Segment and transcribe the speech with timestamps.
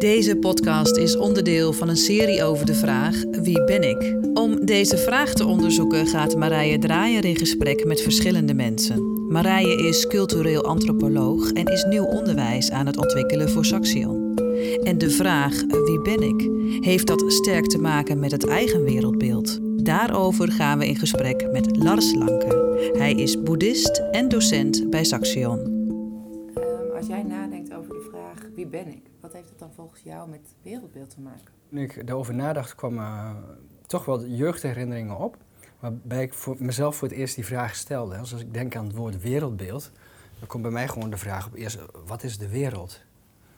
[0.00, 4.16] Deze podcast is onderdeel van een serie over de vraag Wie ben ik?
[4.34, 9.26] Om deze vraag te onderzoeken gaat Marije Draaier in gesprek met verschillende mensen.
[9.28, 14.34] Marije is cultureel antropoloog en is nieuw onderwijs aan het ontwikkelen voor Saxion.
[14.82, 16.50] En de vraag Wie ben ik?
[16.84, 19.58] heeft dat sterk te maken met het eigen wereldbeeld.
[19.84, 22.90] Daarover gaan we in gesprek met Lars Lanke.
[22.98, 25.58] Hij is boeddhist en docent bij Saxion.
[25.58, 30.00] Um, als jij nadenkt over de vraag wie ben ik, wat heeft het dan volgens
[30.00, 31.54] jou met wereldbeeld te maken?
[31.68, 33.36] Nu ik daarover nadacht, kwamen uh,
[33.86, 35.36] toch wel jeugdherinneringen op.
[35.78, 38.16] Waarbij ik voor mezelf voor het eerst die vraag stelde.
[38.16, 39.90] als ik denk aan het woord wereldbeeld,
[40.38, 43.00] dan komt bij mij gewoon de vraag op eerst: wat is de wereld?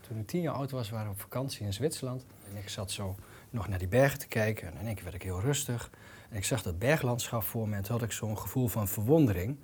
[0.00, 2.24] Toen ik tien jaar oud was, waren we op vakantie in Zwitserland.
[2.50, 3.14] En ik zat zo
[3.50, 4.66] nog naar die bergen te kijken.
[4.66, 5.90] En in één keer werd ik heel rustig.
[6.30, 7.76] En ik zag dat berglandschap voor me.
[7.76, 9.56] En toen had ik zo'n gevoel van verwondering.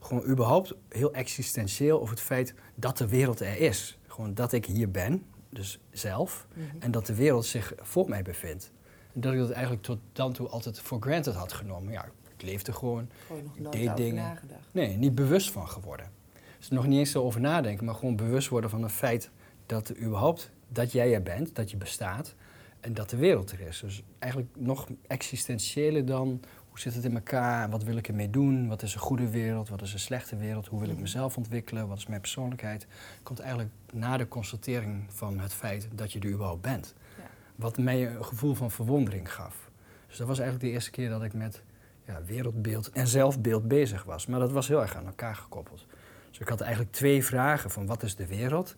[0.00, 3.98] Gewoon überhaupt heel existentieel over het feit dat de wereld er is.
[4.06, 5.24] Gewoon dat ik hier ben,
[5.56, 6.46] dus zelf.
[6.52, 6.66] Mhm.
[6.78, 8.72] En dat de wereld zich voor mij bevindt.
[9.12, 11.92] En dat ik dat eigenlijk tot dan toe altijd voor granted had genomen.
[11.92, 12.04] Ja,
[12.36, 13.10] ik leefde gewoon.
[13.26, 14.22] Gewoon deed dingen.
[14.22, 14.68] Nagedacht.
[14.72, 16.10] Nee, niet bewust van geworden.
[16.58, 19.30] Dus nog niet eens zo over nadenken, maar gewoon bewust worden van het feit
[19.66, 22.34] dat er überhaupt dat jij er bent, dat je bestaat
[22.80, 23.80] en dat de wereld er is.
[23.80, 26.40] Dus eigenlijk nog existentiëler dan
[26.76, 29.68] hoe zit het in elkaar, wat wil ik ermee doen, wat is een goede wereld,
[29.68, 31.02] wat is een slechte wereld, hoe wil ik mhm.
[31.02, 32.86] mezelf ontwikkelen, wat is mijn persoonlijkheid,
[33.22, 36.94] komt eigenlijk na de constatering van het feit dat je er überhaupt bent.
[37.18, 37.22] Ja.
[37.54, 39.70] Wat mij een gevoel van verwondering gaf.
[40.06, 41.62] Dus dat was eigenlijk de eerste keer dat ik met
[42.06, 44.26] ja, wereldbeeld en zelfbeeld bezig was.
[44.26, 45.86] Maar dat was heel erg aan elkaar gekoppeld.
[46.30, 48.76] Dus ik had eigenlijk twee vragen van wat is de wereld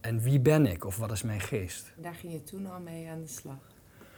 [0.00, 1.92] en wie ben ik of wat is mijn geest?
[1.96, 3.58] Daar ging je toen al mee aan de slag?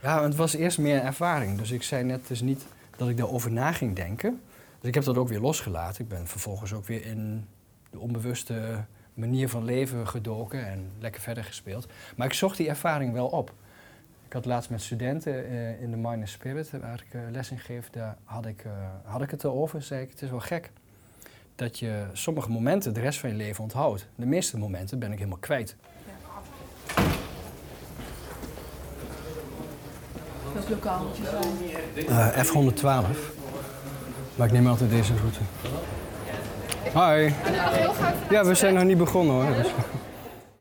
[0.03, 1.59] Ja, het was eerst meer ervaring.
[1.59, 2.65] Dus ik zei net dus niet
[3.01, 4.41] dat ik daarover na ging denken.
[4.79, 6.03] Dus ik heb dat ook weer losgelaten.
[6.03, 7.47] Ik ben vervolgens ook weer in
[7.91, 8.85] de onbewuste
[9.15, 11.89] manier van leven gedoken en lekker verder gespeeld.
[12.17, 13.53] Maar ik zocht die ervaring wel op.
[14.27, 17.59] Ik had laatst met studenten uh, in de Mind Spirit, waar ik uh, les in
[17.59, 18.73] geef, daar had ik, uh,
[19.05, 19.83] had ik het erover.
[19.83, 20.71] Zei ik, het is wel gek
[21.55, 24.09] dat je sommige momenten de rest van je leven onthoudt.
[24.15, 25.77] De meeste momenten ben ik helemaal kwijt.
[31.23, 32.09] Zijn?
[32.09, 32.83] Uh, F112.
[34.37, 35.41] Maar ik neem altijd deze route.
[36.83, 37.33] Hi.
[38.31, 39.55] Ja, we zijn nog niet begonnen hoor.
[39.55, 39.73] Dus.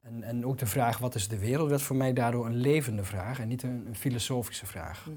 [0.02, 3.04] En, en, ook de vraag wat is de wereld werd voor mij daardoor een levende
[3.04, 5.06] vraag en niet een, een filosofische vraag.
[5.06, 5.16] Mhm.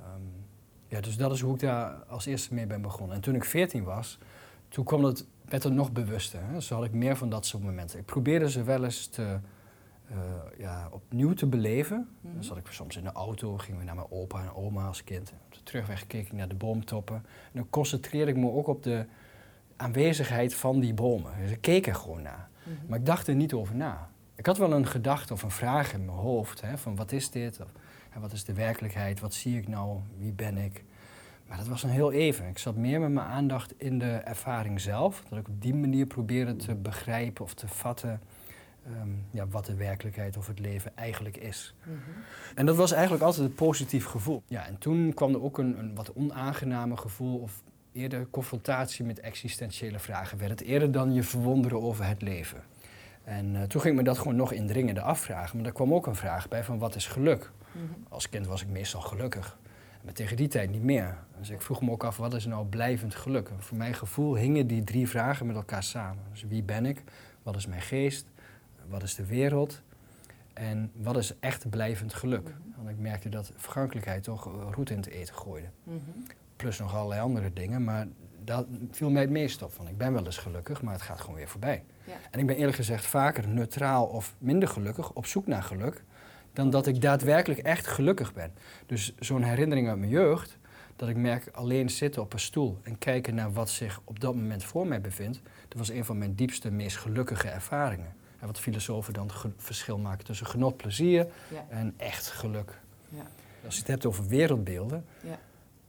[0.00, 0.22] Ehm,
[0.88, 3.16] ja, dus dat is hoe ik daar als eerste mee ben begonnen.
[3.16, 4.18] En toen ik 14 was,
[4.68, 6.40] toen kwam het, werd het nog bewuster.
[6.42, 6.60] Hè?
[6.60, 7.98] Zo had ik meer van dat soort momenten.
[7.98, 9.38] Ik probeerde ze wel eens te,
[10.10, 10.16] uh,
[10.58, 12.08] ja, opnieuw te beleven.
[12.20, 14.86] Mm Dan zat ik soms in de auto, gingen we naar mijn opa en oma
[14.86, 15.32] als kind.
[15.46, 17.16] Op de terugweg keek ik naar de boomtoppen.
[17.16, 19.06] En dan concentreerde ik me ook op de
[19.76, 21.32] aanwezigheid van die bomen.
[21.40, 22.48] Dus ik keek er gewoon naar.
[22.62, 22.74] Mhm.
[22.88, 24.08] Maar ik dacht er niet over na.
[24.34, 26.60] Ik had wel een gedachte of een vraag in mijn hoofd.
[26.60, 27.60] Hè, van wat is dit?
[27.60, 27.68] Of,
[28.20, 29.20] wat is de werkelijkheid?
[29.20, 29.98] Wat zie ik nou?
[30.18, 30.84] Wie ben ik?
[31.46, 32.48] Maar dat was dan heel even.
[32.48, 35.22] Ik zat meer met mijn aandacht in de ervaring zelf.
[35.28, 38.20] Dat ik op die manier probeerde te begrijpen of te vatten
[38.86, 41.74] ehm, ja, wat de werkelijkheid of het leven eigenlijk is.
[41.82, 41.96] Mhm.
[42.54, 44.42] En dat was eigenlijk altijd een positief gevoel.
[44.46, 49.20] Ja, en toen kwam er ook een, een wat onaangename gevoel of eerder confrontatie met
[49.20, 50.38] existentiële vragen.
[50.38, 52.62] Werd het eerder dan je verwonderen over het leven.
[53.24, 55.56] En uh, toen ging me dat gewoon nog indringender afvragen.
[55.56, 57.50] Maar er kwam ook een vraag bij van wat is geluk?
[57.72, 57.84] Mhm.
[58.08, 59.58] Als kind was ik meestal gelukkig.
[60.04, 61.18] Maar tegen die tijd niet meer.
[61.38, 63.50] Dus ik vroeg me ook af, wat is nou blijvend geluk?
[63.58, 66.22] voor mijn gevoel hingen die drie vragen met elkaar samen.
[66.30, 67.02] Dus wie ben ik?
[67.42, 68.26] Wat is mijn geest?
[68.90, 69.82] Wat is de wereld?
[70.52, 72.42] En wat is echt blijvend geluk?
[72.42, 72.76] Mhm.
[72.76, 75.68] Want ik merkte dat vergankelijkheid toch roet in het eten gooide.
[75.82, 75.98] Mhm.
[76.56, 78.06] Plus nog allerlei andere dingen, maar
[78.44, 79.72] dat viel mij het meest op.
[79.72, 81.84] Van ik ben wel eens gelukkig, maar het gaat gewoon weer voorbij.
[82.04, 82.12] Ja.
[82.30, 86.02] En ik ben eerlijk gezegd vaker neutraal of minder gelukkig, op zoek naar geluk,
[86.52, 88.52] dan dat ik daadwerkelijk echt gelukkig ben.
[88.86, 90.58] Dus zo'n herinnering uit mijn jeugd,
[90.96, 94.34] dat ik merk alleen zitten op een stoel en kijken naar wat zich op dat
[94.34, 98.14] moment voor mij bevindt, dat was een van mijn diepste, meest gelukkige ervaringen.
[98.40, 101.26] En wat filosofen dan verschil maken tussen genot, plezier
[101.68, 102.78] en echt geluk.
[103.08, 103.26] Ja.
[103.64, 105.38] Als je het hebt over wereldbeelden, ja.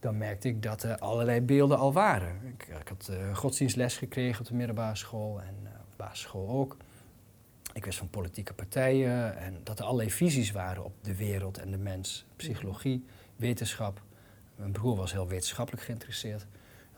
[0.00, 2.40] dan merkte ik dat er allerlei beelden al waren.
[2.44, 6.76] Ik, ik had uh, godsdienstles gekregen op de middelbare school en uh, basisschool ook.
[7.72, 11.70] Ik wist van politieke partijen en dat er allerlei visies waren op de wereld en
[11.70, 12.24] de mens.
[12.36, 13.04] Psychologie,
[13.36, 14.02] wetenschap.
[14.56, 16.46] Mijn broer was heel wetenschappelijk geïnteresseerd.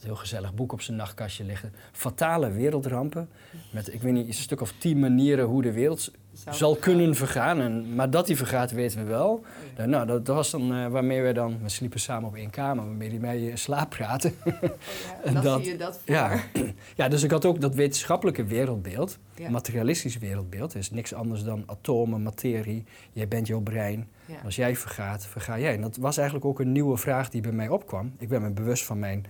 [0.05, 1.73] Heel gezellig boek op zijn nachtkastje liggen.
[1.93, 3.29] Fatale wereldrampen.
[3.73, 6.01] Met, ik weet niet, een stuk of tien manieren hoe de wereld
[6.33, 6.95] Zou zal vergaan.
[6.97, 7.61] kunnen vergaan.
[7.61, 9.45] En, maar dat hij vergaat, weten we wel.
[9.77, 9.85] Ja.
[9.87, 11.59] Nou, dat, dat was dan eh, waarmee we dan...
[11.63, 14.35] We sliepen samen op één kamer, waarmee hij mij in slaap praten.
[14.45, 14.71] Oh, ja.
[15.25, 16.15] En dat- zie je dat voor.
[16.15, 16.41] ja.
[16.97, 19.19] ja, dus ik had ook dat wetenschappelijke wereldbeeld.
[19.37, 19.51] Ja.
[19.51, 20.75] Materialistisch wereldbeeld.
[20.75, 22.85] is niks anders dan atomen, materie.
[23.13, 24.09] Jij bent jouw brein.
[24.45, 25.75] Als jij vergaat, verga jij.
[25.75, 28.13] En dat was eigenlijk ook een nieuwe vraag die bij mij opkwam.
[28.19, 29.25] Ik ben me bewust van mijn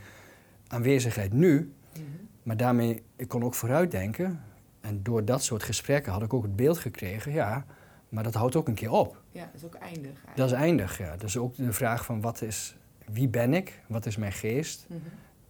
[0.66, 1.72] aanwezigheid nu.
[1.92, 2.02] Mhm.
[2.42, 4.40] Maar daarmee, ik kon ook vooruitdenken.
[4.80, 7.64] En door dat soort gesprekken had ik ook het beeld gekregen, ja,
[8.08, 9.22] maar dat houdt ook een keer op.
[9.30, 10.36] ja, dat is ook eindig eigenlijk.
[10.36, 11.16] Dat is eindig, ja.
[11.16, 12.76] Dus ook de vraag van wat is,
[13.12, 14.98] wie ben ik, wat is mijn geest, Mhm.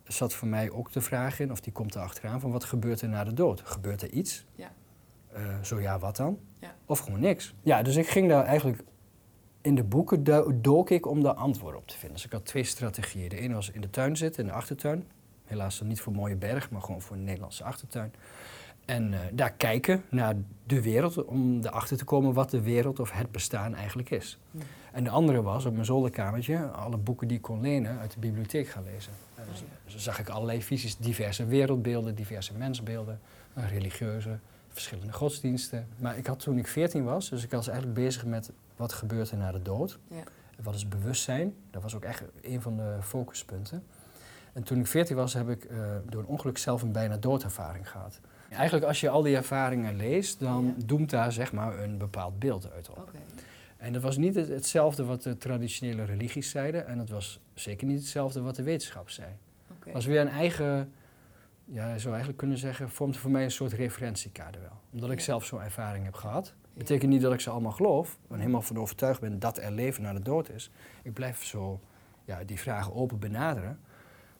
[0.04, 3.00] zat voor mij ook de vraag in, of die komt er achteraan, van wat gebeurt
[3.00, 3.60] er na de dood?
[3.64, 4.46] Gebeurt er iets?
[4.54, 4.72] Ja.
[5.32, 6.38] Eh, zo ja, wat dan?
[6.58, 6.74] Ja.
[6.86, 7.54] Of gewoon niks?
[7.62, 8.82] Ja, dus ik ging daar eigenlijk,
[9.64, 12.16] in de boeken do- dook ik om daar antwoorden op te vinden.
[12.16, 13.28] Dus ik had twee strategieën.
[13.28, 15.04] De ene was in de tuin zitten, in de achtertuin.
[15.44, 18.12] Helaas dan niet voor mooie berg, maar gewoon voor een Nederlandse achtertuin.
[18.84, 20.34] En eh, daar kijken naar
[20.66, 24.38] de wereld om erachter te komen wat de wereld of het bestaan eigenlijk is.
[24.92, 28.18] En de andere was op mijn zolderkamertje alle boeken die ik kon lenen uit de
[28.18, 29.12] bibliotheek gaan lezen.
[29.34, 29.62] En dus,
[29.92, 33.20] dus zag ik allerlei visies, diverse wereldbeelden, diverse mensbeelden,
[33.54, 34.38] religieuze,
[34.74, 35.88] verschillende godsdiensten.
[35.98, 39.30] Maar ik had toen ik 14 was, dus ik was eigenlijk bezig met wat gebeurt
[39.30, 39.98] er na de dood.
[40.08, 40.22] Ja.
[40.62, 41.54] Wat is bewustzijn?
[41.70, 43.84] Dat was ook echt een van de focuspunten.
[44.52, 45.76] En toen ik 14 was, heb ik eh,
[46.08, 48.20] door een ongeluk zelf een bijna doodervaring gehad.
[48.50, 50.84] Eigenlijk als je al die ervaringen leest, dan Ja.
[50.86, 53.10] doemt daar zeg maar een bepaald beeld uit op.
[53.76, 56.86] En dat was niet het- hetzelfde wat de traditionele religies zeiden.
[56.86, 59.28] En het was zeker niet hetzelfde wat de wetenschap zei.
[59.84, 60.92] Het was weer een eigen,
[61.64, 64.80] ja, je zou eigenlijk kunnen zeggen, vormde voor mij een soort referentiekader wel.
[64.92, 65.24] Omdat ik Ja.
[65.24, 66.46] zelf zo'n ervaring heb gehad.
[66.46, 66.68] Ja.
[66.74, 70.02] Betekent niet dat ik ze allemaal geloof en helemaal van overtuigd ben dat er leven
[70.02, 70.70] na de dood is.
[71.02, 71.80] Ik blijf zo
[72.24, 73.80] ja, die vragen open benaderen.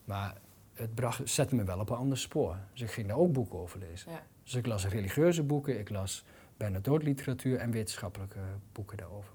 [0.04, 0.36] Maar
[0.72, 2.56] het bracht, zette me wel op een ander spoor.
[2.72, 4.10] Dus ik ging daar ook boeken over lezen.
[4.12, 4.22] Ja.
[4.42, 6.24] Dus ik las religieuze boeken, ik las
[6.56, 8.40] bijna doodliteratuur en wetenschappelijke
[8.72, 9.32] boeken daarover.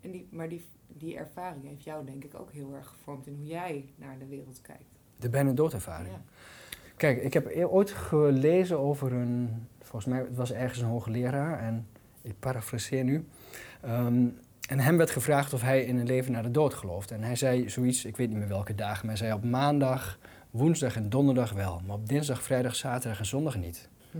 [0.00, 3.34] En die, maar die, die ervaring heeft jou denk ik ook heel erg gevormd in
[3.34, 4.97] hoe jij naar de wereld kijkt.
[5.18, 6.08] De bijna doodervaring.
[6.14, 6.20] Ja.
[6.96, 11.58] Kijk, ik heb e- ooit gelezen over een, volgens mij, het was ergens een hoogleraar
[11.58, 11.86] en
[12.22, 13.26] ik parafraseer nu.
[13.80, 14.26] Ehm,
[14.68, 17.10] en hem werd gevraagd of hij in een leven na de dood gelooft.
[17.10, 20.18] En hij zei zoiets, ik weet niet meer welke dagen, maar hij zei op maandag,
[20.50, 21.80] woensdag en donderdag wel.
[21.86, 23.88] Maar op dinsdag, vrijdag, zaterdag en zondag niet.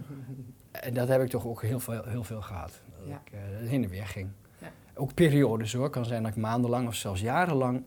[0.71, 2.81] En dat heb ik toch ook heel veel, heel veel gehad.
[2.99, 3.21] Dat Ja.
[3.25, 4.29] ik eh, heen en weer ging.
[4.59, 4.67] Ja.
[4.95, 5.91] Ook periodes hoor.
[5.91, 7.83] kan zijn dat ik maandenlang of zelfs jarenlang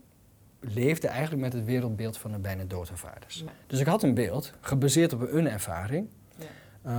[0.61, 3.39] leefde eigenlijk met het wereldbeeld van de bijna doodervaarders.
[3.45, 3.51] Ja.
[3.67, 6.07] Dus ik had een beeld, gebaseerd op een ervaring.
[6.37, 6.45] Ja.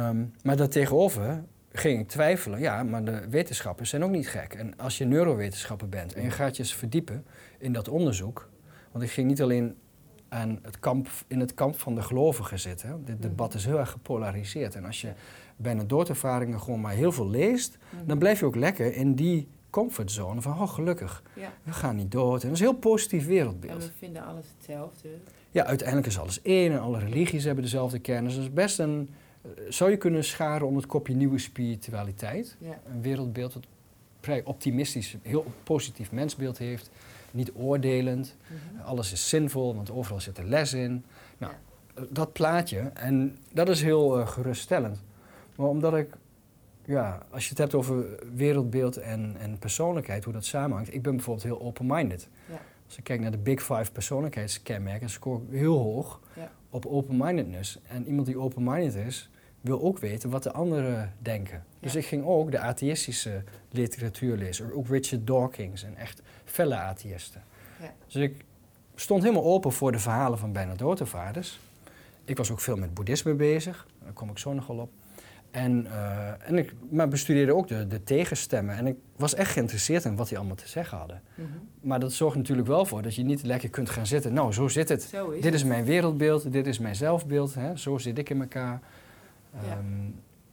[0.08, 2.60] Ehm, maar daartegenover ging ik twijfelen.
[2.60, 4.54] Ja, maar de wetenschappers zijn ook niet gek.
[4.54, 7.24] En als je neurowetenschapper bent en je gaat je eens verdiepen
[7.58, 8.48] in dat onderzoek.
[8.92, 9.76] Want ik ging niet alleen
[10.28, 13.04] aan het kamp, in het kamp van de gelovigen zitten.
[13.04, 14.74] Dit debat is heel erg gepolariseerd.
[14.74, 15.12] En als je
[15.56, 18.06] bijna doodervaringen gewoon maar heel veel leest, Mhm.
[18.06, 21.52] dan blijf je ook lekker in die comfortzone van, oh gelukkig, Ja.
[21.62, 22.42] we gaan niet dood.
[22.42, 23.84] En dat is een heel positief En wereldbeeld.
[23.84, 25.08] we vinden alles hetzelfde.
[25.50, 28.24] Ja, uiteindelijk is alles één en alle religies hebben dezelfde kern.
[28.24, 29.10] Dus dat is best een,
[29.42, 32.56] eh, zou je kunnen scharen onder het kopje nieuwe spiritualiteit.
[32.58, 32.78] Ja.
[32.92, 33.62] Een wereldbeeld dat
[34.20, 36.90] vrij optimistisch, heel positief mensbeeld heeft.
[37.30, 38.36] Niet oordelend.
[38.46, 38.82] Mhm.
[38.86, 41.04] Alles is zinvol, want overal zit er les in.
[41.38, 41.58] Nou, Ja.
[41.94, 45.02] eh, dat plaatje, en dat is heel eh, geruststellend.
[45.56, 46.08] Maar omdat ik,
[46.84, 50.94] ja, als je het hebt over wereldbeeld en, en persoonlijkheid, hoe dat samenhangt.
[50.94, 52.28] Ik ben bijvoorbeeld heel open-minded.
[52.48, 52.60] Ja.
[52.86, 56.50] Als ik kijk naar de Big Five persoonlijkheidskenmerken, scoor ik heel hoog Ja.
[56.70, 57.78] op open-mindedness.
[57.82, 59.30] En iemand die open-minded is,
[59.60, 61.64] wil ook weten wat de anderen denken.
[61.80, 61.98] Dus Ja.
[61.98, 64.72] ik ging ook de atheïstische literatuur lezen.
[64.74, 67.42] Ook Richard Dawkins en echt felle atheïsten.
[67.80, 67.92] Ja.
[68.06, 68.44] Dus ik
[68.94, 71.60] stond helemaal open voor de verhalen van bijna doodervaarders.
[72.24, 73.86] Ik was ook veel met boeddhisme bezig.
[74.04, 74.90] Daar kom ik zo nog wel op.
[75.52, 78.76] En, eh, en ik maar bestudeerde ook de, de tegenstemmen.
[78.76, 81.22] En ik was echt geïnteresseerd in wat die allemaal te zeggen hadden.
[81.34, 81.48] Mhm.
[81.80, 84.32] Maar dat zorgt natuurlijk wel voor dat je niet lekker kunt gaan zitten.
[84.32, 85.02] Nou, zo zit het.
[85.02, 85.54] Zo is dit het.
[85.54, 87.54] is mijn wereldbeeld, dit is mijn zelfbeeld.
[87.54, 87.76] Hè?
[87.76, 88.80] Zo zit ik in elkaar.
[89.52, 89.58] Ja.
[89.70, 90.10] Ehm,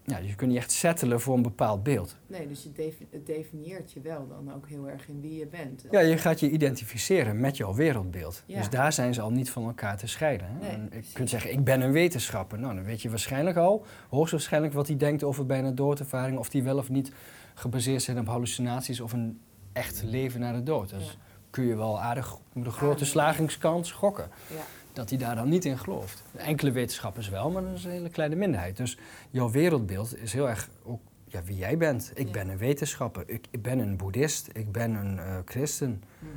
[0.09, 2.15] ja, dus je kunt niet echt settelen voor een bepaald beeld.
[2.27, 5.47] Nee, dus je defi- het definieert je wel dan ook heel erg in wie je
[5.47, 5.83] bent.
[5.91, 8.43] Ja, je gaat je identificeren met jouw wereldbeeld.
[8.45, 8.57] Ja.
[8.57, 10.47] Dus daar zijn ze al niet van elkaar te scheiden.
[10.47, 10.59] Hè?
[10.59, 12.59] Nee, En je kunt zeggen, ik ben een wetenschapper.
[12.59, 16.37] Nou, dan weet je waarschijnlijk al, hoogstwaarschijnlijk wat hij denkt over bijna doodervaring.
[16.37, 17.11] Of die wel of niet
[17.53, 19.39] gebaseerd zijn op hallucinaties of een
[19.73, 20.89] echt leven na de dood.
[20.89, 21.11] Dus Ja.
[21.49, 24.29] kun je wel aardig met een grote slagingskans gokken.
[24.47, 24.61] Ja.
[24.93, 26.23] Dat hij daar dan niet in gelooft.
[26.35, 28.77] Enkele wetenschappers wel, maar dat is een hele kleine minderheid.
[28.77, 28.97] Dus
[29.29, 32.11] jouw wereldbeeld is heel erg ook ja, wie jij bent.
[32.15, 32.31] Ik Ja.
[32.31, 36.03] ben een wetenschapper, ik, ik ben een boeddhist, ik ben een eh, christen.
[36.19, 36.31] Mhm.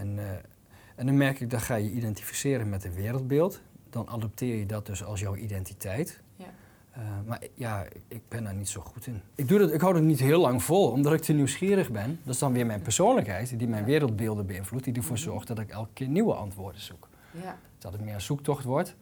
[0.00, 0.24] En, eh,
[0.96, 3.60] en dan merk ik, dat ga je identificeren met een wereldbeeld.
[3.90, 6.20] Dan adopteer je dat dus als jouw identiteit.
[6.36, 6.44] Ja.
[6.92, 9.20] Eh, maar ja, ik ben daar niet zo goed in.
[9.34, 12.18] Ik, doe dat, ik hou het niet heel lang vol, omdat ik te nieuwsgierig ben.
[12.22, 15.70] Dat is dan weer mijn persoonlijkheid, die mijn wereldbeelden beïnvloedt, die ervoor zorgt dat ik
[15.70, 17.08] elke keer nieuwe antwoorden zoek.
[17.42, 17.58] Ja.
[17.78, 18.96] Dat het meer een zoektocht wordt.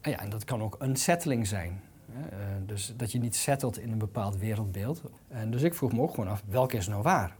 [0.00, 1.80] En, ja, en dat kan ook een settling zijn.
[2.14, 5.02] Eh, dus dat je niet settelt in een bepaald wereldbeeld.
[5.28, 7.36] En dus ik vroeg me ook gewoon af, welke is nou waar?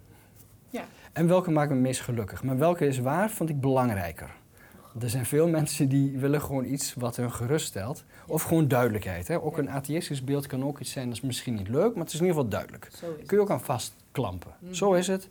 [0.71, 0.85] Ja.
[1.13, 2.43] En welke maakt me meest gelukkig?
[2.43, 4.31] Maar welke is waar, vond ik belangrijker.
[5.01, 8.05] Er zijn veel mensen die willen gewoon iets wat hun geruststelt.
[8.27, 9.29] Of gewoon duidelijkheid.
[9.29, 9.43] Hè?
[9.43, 12.13] Ook een atheïstisch beeld kan ook iets zijn, dat is misschien niet leuk, maar het
[12.13, 12.89] is in ieder geval duidelijk.
[12.95, 14.53] Zo is Kun je ook aan vastklampen.
[14.59, 14.75] Mhm.
[14.75, 15.29] Zo is het.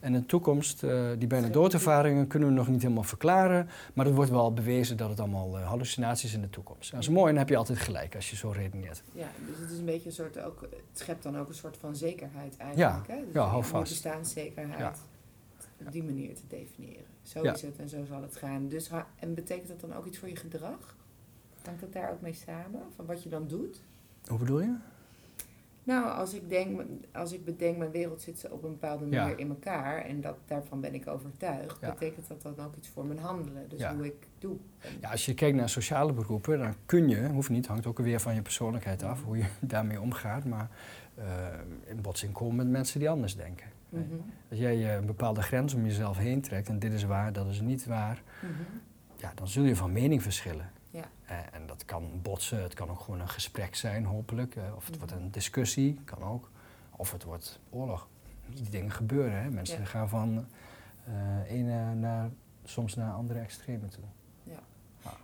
[0.00, 3.68] En de toekomst, eh, die doodervaringen kunnen we nog niet helemaal verklaren.
[3.94, 6.90] Maar het wordt wel bewezen dat het allemaal eh, hallucinaties in de toekomst.
[6.90, 9.02] Dat is mooi en dan heb je altijd gelijk als je zo redeneert.
[9.12, 11.76] Ja, dus het is een beetje een soort ook, het schept dan ook een soort
[11.76, 13.06] van zekerheid eigenlijk.
[13.08, 13.24] Hè?
[13.24, 13.90] Dus ja, hou vast.
[13.90, 14.94] bestaanszekerheid Ja.
[15.86, 17.04] op die manier te definiëren.
[17.22, 17.52] Zo Ja.
[17.54, 18.68] is het en zo zal het gaan.
[18.68, 20.96] Dus, en betekent dat dan ook iets voor je gedrag?
[21.64, 22.80] Hangt dat daar ook mee samen?
[22.96, 23.80] Van wat je dan doet?
[24.26, 24.74] Hoe bedoel je?
[25.84, 26.80] Nou, als ik, denk,
[27.12, 29.22] als ik bedenk, mijn wereld zit op een bepaalde Ja.
[29.22, 31.90] manier in elkaar en dat, daarvan ben ik overtuigd, Ja.
[31.90, 33.68] betekent dat dan ook iets voor mijn handelen?
[33.68, 33.94] Dus Ja.
[33.94, 34.56] hoe ik doe.
[35.00, 38.20] Ja, als je kijkt naar sociale beroepen, dan kun je, hoeft niet, hangt ook weer
[38.20, 40.44] van je persoonlijkheid af, hoe je daarmee omgaat.
[40.44, 40.68] Maar
[41.14, 41.24] eh,
[41.86, 43.66] in botsing komen met mensen die anders denken.
[43.88, 44.02] Mhm,
[44.50, 47.60] Als jij een bepaalde grens om jezelf heen trekt en dit is waar, dat is
[47.60, 48.52] niet waar, mhm.
[49.16, 50.70] ja, dan zul je van mening verschillen.
[51.30, 51.36] Ja.
[51.36, 54.56] Eh, en dat kan botsen, het kan ook gewoon een gesprek zijn, hopelijk.
[54.56, 55.06] eh, of het Mhm.
[55.06, 56.50] wordt een discussie, kan ook.
[56.96, 58.08] Of het wordt oorlog.
[58.54, 59.50] Die dingen gebeuren, hè.
[59.50, 59.84] Mensen Ja.
[59.84, 60.46] gaan van
[61.06, 62.30] eh ene naar,
[62.64, 64.04] soms naar andere extremen toe.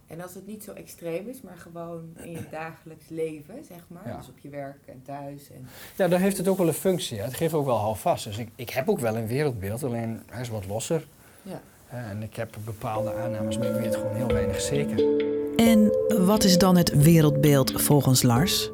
[0.06, 4.08] En als het niet zo extreem is, maar gewoon in je dagelijks leven, zeg maar.
[4.08, 4.16] Ja.
[4.16, 5.50] Dus op je werk en thuis.
[5.50, 7.18] En, Ja, dan heeft het ook wel een functie.
[7.18, 7.24] Hè.
[7.24, 8.24] Het geeft ook wel houvast.
[8.24, 11.06] Dus ik, ik heb ook wel een wereldbeeld, alleen hij is wat losser.
[11.42, 11.60] ja.
[11.88, 15.25] En ik heb bepaalde aannames, maar ik weet gewoon heel weinig zeker.
[15.56, 15.92] En
[16.26, 18.70] wat is dan het wereldbeeld volgens Lars?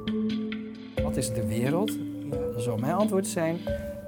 [1.03, 1.93] Wat is de wereld?
[2.31, 2.37] ja.
[2.53, 3.59] Dan zou mijn antwoord zijn: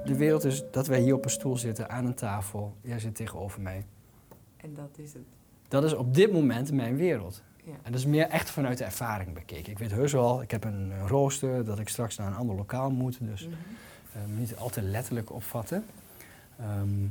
[0.05, 2.73] de wereld is dat wij hier op een stoel zitten aan een tafel.
[2.81, 3.85] Jij zit tegenover mij.
[4.57, 5.21] En dat is het.
[5.67, 7.41] Dat is op dit moment mijn wereld.
[7.63, 7.71] Ja.
[7.83, 9.71] En dat is meer echt vanuit de ervaring bekeken.
[9.71, 12.55] Ik weet heus wel, ik heb een eh, rooster dat ik straks naar een ander
[12.55, 13.17] lokaal moet.
[13.21, 13.53] Dus Mhm.
[14.13, 15.85] eh, niet al te letterlijk opvatten.
[16.59, 17.01] Ehm,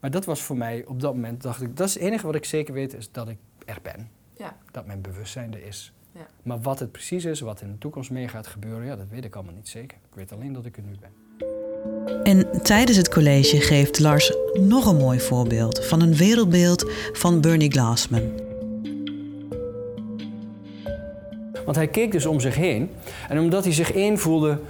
[0.00, 2.34] maar dat was voor mij op dat moment, dacht ik, dat is het enige wat
[2.34, 4.08] ik zeker weet, is dat ik er ben.
[4.40, 4.56] Ja.
[4.70, 5.92] Dat mijn bewustzijn er is.
[6.12, 6.26] Ja.
[6.42, 9.24] Maar wat het precies is, wat in de toekomst mee gaat gebeuren, ja, dat weet
[9.24, 9.98] ik allemaal niet zeker.
[10.10, 11.10] Ik weet alleen dat ik er nu ben.
[12.24, 17.70] En tijdens het college geeft Lars nog een mooi voorbeeld van een wereldbeeld van Bernie
[17.70, 18.32] Glassman.
[21.64, 22.90] Want hij keek dus om zich heen.
[23.28, 24.60] En omdat hij zich één voelde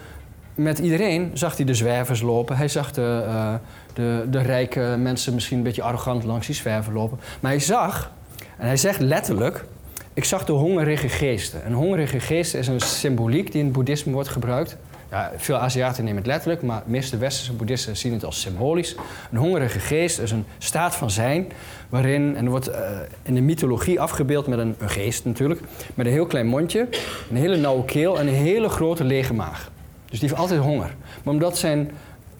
[0.55, 2.57] met iedereen, zag hij de zwervers lopen.
[2.57, 3.55] Hij zag de, eh,
[3.95, 7.19] de, de rijke mensen misschien een beetje arrogant langs die zwerver lopen.
[7.41, 8.13] Maar hij zag,
[8.61, 9.65] en hij zegt letterlijk,
[10.15, 11.67] ik zag de hongerige geesten.
[11.67, 14.77] Een hongerige geest is een symboliek die in het boeddhisme wordt gebruikt.
[15.11, 18.97] Ja, veel Aziaten nemen het letterlijk, maar de meeste westerse boeddhisten zien het als symbolisch.
[19.31, 21.53] Een hongerige geest is een staat van zijn
[21.89, 22.91] waarin, en er wordt eh,
[23.23, 25.61] in de mythologie afgebeeld met een, een geest natuurlijk,
[25.95, 26.89] met een heel klein mondje,
[27.31, 29.71] een hele nauwe keel en een hele grote lege maag.
[30.11, 30.95] Dus die heeft altijd honger.
[31.23, 31.91] Maar omdat zijn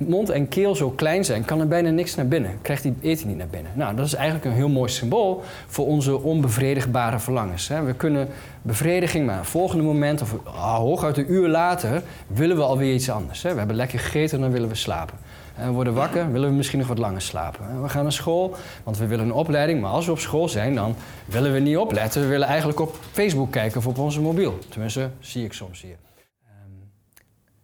[0.09, 2.59] mond en keel zo klein zijn, kan er bijna niks naar binnen.
[2.63, 3.73] Krijgt hij eten niet naar binnen.
[3.75, 7.69] Nou, dat is eigenlijk een heel mooi symbool voor onze onbevredigbare verlangens.
[7.69, 7.83] Hè.
[7.83, 8.29] We kunnen
[8.63, 13.11] bevrediging, maar een volgende moment, of ah, hooguit een uur later, willen we alweer iets
[13.11, 13.43] anders.
[13.43, 13.53] Hè.
[13.53, 15.19] We hebben lekker gegeten en dan willen we slapen.
[15.55, 17.69] En we worden wakker, willen we misschien nog wat langer slapen.
[17.69, 18.55] En we gaan naar school,
[18.85, 19.81] want we willen een opleiding.
[19.81, 22.23] Maar als we op school zijn, dan willen we niet opletten.
[22.23, 24.59] We willen eigenlijk op Facebook kijken of op onze mobiel.
[24.69, 26.10] Tenminste, zie ik soms hier.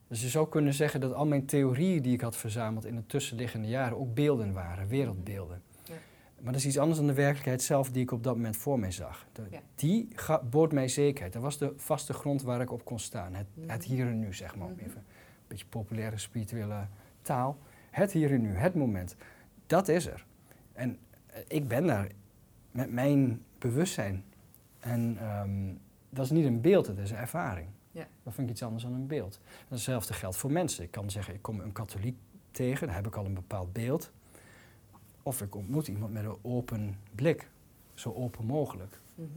[0.09, 3.07] Dus je zou kunnen zeggen dat al mijn theorieën die ik had verzameld in de
[3.07, 5.63] tussenliggende jaren ook beelden waren, wereldbeelden.
[5.85, 5.95] Ja.
[6.41, 8.79] Maar dat is iets anders dan de werkelijkheid zelf die ik op dat moment voor
[8.79, 9.27] mij zag.
[9.33, 9.61] De- Ja.
[9.75, 10.09] Die
[10.51, 11.33] bood mij zekerheid.
[11.33, 13.35] Dat was de vaste grond waar ik op kon staan.
[13.35, 14.69] Het, het hier en nu, zeg maar.
[14.69, 14.79] Mhm.
[14.85, 15.05] Even een
[15.47, 16.87] beetje populaire spirituele
[17.23, 17.59] taal.
[17.91, 19.17] Het hier en nu, het moment.
[19.67, 20.27] Dat is er.
[20.73, 22.09] En eh, ik ben daar
[22.71, 24.25] met mijn bewustzijn.
[24.81, 25.75] En ehm,
[26.11, 27.69] dat is niet een beeld, het is een ervaring.
[27.97, 28.07] Ja.
[28.23, 29.41] Dat vind ik iets anders dan een beeld.
[29.45, 30.85] En hetzelfde geldt voor mensen.
[30.85, 32.17] Ik kan zeggen, ik kom een katholiek
[32.51, 34.11] tegen, dan heb ik al een bepaald beeld.
[35.23, 37.49] Of ik ontmoet iemand met een open blik,
[37.95, 39.01] zo open mogelijk.
[39.15, 39.29] Mhm.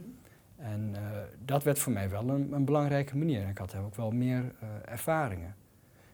[0.56, 3.42] En eh, dat werd voor mij wel een, een belangrijke manier.
[3.42, 5.56] En ik had ook wel meer eh, ervaringen.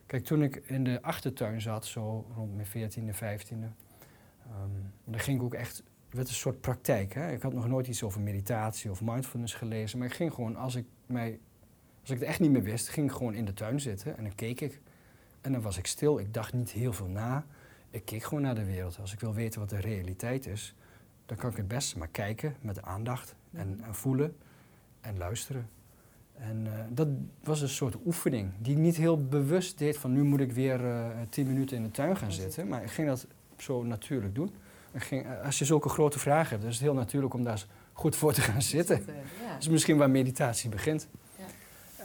[0.06, 3.54] Kijk, toen ik in de achtertuin zat, zo rond mijn 14e, 15e,
[4.44, 4.70] ehm,
[5.04, 7.14] dan ging ik ook echt, het werd een soort praktijk.
[7.14, 7.32] Hè?
[7.32, 10.74] Ik had nog nooit iets over meditatie of mindfulness gelezen, maar ik ging gewoon, als
[10.74, 11.38] ik, mij,
[12.06, 14.22] als ik het echt niet meer wist, ging ik gewoon in de tuin zitten en
[14.22, 14.80] dan keek ik.
[15.40, 17.46] En dan was ik stil, ik dacht niet heel veel na.
[17.90, 18.98] Ik keek gewoon naar de wereld.
[19.00, 20.74] Als ik wil weten wat de realiteit is,
[21.26, 24.36] dan kan ik het beste maar kijken met aandacht en, en voelen
[25.00, 25.68] en luisteren.
[26.34, 27.08] En eh, dat
[27.44, 30.80] was een soort oefening die ik niet heel bewust deed van nu moet ik weer
[30.80, 32.68] uh, tien minuten in de tuin gaan zitten.
[32.68, 34.54] Maar ik ging dat zo natuurlijk doen.
[34.94, 37.66] Ging, eh, als je zulke grote vragen hebt, dan is het heel natuurlijk om daar
[37.92, 39.06] goed voor te gaan zitten.
[39.06, 39.14] Dat
[39.60, 41.08] is misschien waar meditatie begint.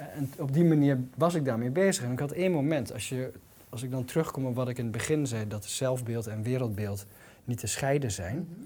[0.02, 0.08] Ja.
[0.08, 2.04] En op die manier was ik daarmee bezig.
[2.04, 3.32] En ik had één moment, als, je,
[3.70, 7.06] als ik dan terugkom op wat ik in het begin zei, dat zelfbeeld en wereldbeeld
[7.44, 8.36] niet te scheiden zijn.
[8.38, 8.66] Mm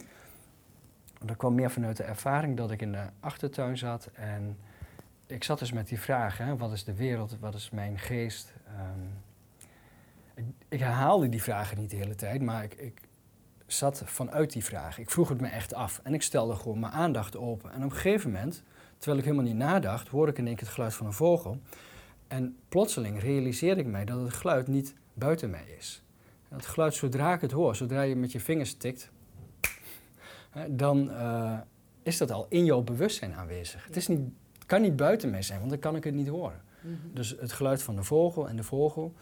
[1.26, 4.58] Dat kwam meer vanuit de ervaring dat ik in de achtertuin zat en
[5.28, 8.54] ik zat dus met die vraag, hè, wat is de wereld, wat is mijn geest?
[8.68, 9.10] Um,
[10.34, 13.02] ik, ik, herhaalde die vragen niet de hele tijd, maar ik, ik,
[13.66, 15.00] zat vanuit die vraag.
[15.00, 17.72] Ik vroeg het me echt af en ik stelde gewoon mijn aandacht open.
[17.72, 18.64] En op een gegeven moment,
[18.98, 21.60] terwijl ik helemaal niet nadacht, hoorde ik in één keer het geluid van een vogel.
[22.28, 26.04] En plotseling realiseerde ik mij dat het geluid niet buiten mij is.
[26.50, 29.12] Het geluid, zodra ik het hoor, zodra je met je vingers tikt,
[30.70, 31.58] dan uh,
[32.04, 33.86] is dat al in jouw bewustzijn aanwezig.
[33.86, 34.30] Het is niet
[34.66, 36.62] kan niet buiten mij zijn, want dan kan ik het niet horen.
[36.82, 36.94] Mhm.
[37.14, 39.14] Dus het geluid van de vogel en de vogel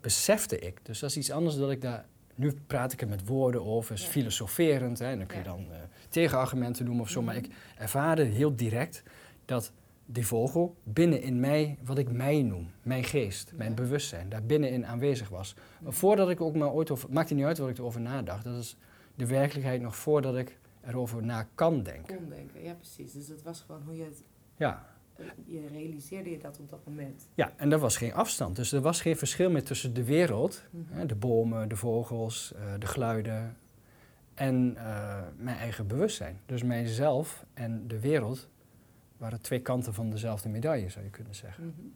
[0.00, 0.80] besefte ik.
[0.82, 2.06] Dus dat is iets anders dan ik daar...
[2.34, 4.98] Nu praat ik er met woorden over, is filosoferend.
[4.98, 5.76] Hè, en dan kun je dan uh,
[6.08, 7.22] tegenargumenten noemen of zo.
[7.22, 7.44] Maar mhm.
[7.44, 9.02] ik ervaarde heel direct
[9.44, 9.72] dat
[10.06, 14.86] die vogel binnen in mij, wat ik mij noem, mijn geest, mijn bewustzijn, daar binnenin
[14.86, 15.54] aanwezig was.
[15.84, 18.58] Voordat ik ook maar ooit over, maakt het niet uit wat ik erover nadacht, dat
[18.58, 18.76] is
[19.14, 22.16] de werkelijkheid nog voordat ik erover na kan denken.
[22.16, 23.12] Kon denken, ja precies.
[23.12, 24.22] Dus dat was gewoon hoe je het
[24.56, 24.86] ja.
[25.44, 27.28] Je realiseerde je dat op dat moment.
[27.34, 28.56] Ja, en er was geen afstand.
[28.56, 30.98] Dus er was geen verschil meer tussen de wereld, mhm.
[30.98, 33.56] hè, de bomen, de vogels, uh, de geluiden
[34.34, 36.40] en uh, mijn eigen bewustzijn.
[36.46, 38.48] Dus mijzelf en de wereld
[39.16, 41.64] waren twee kanten van dezelfde medaille, zou je kunnen zeggen.
[41.64, 41.92] Mm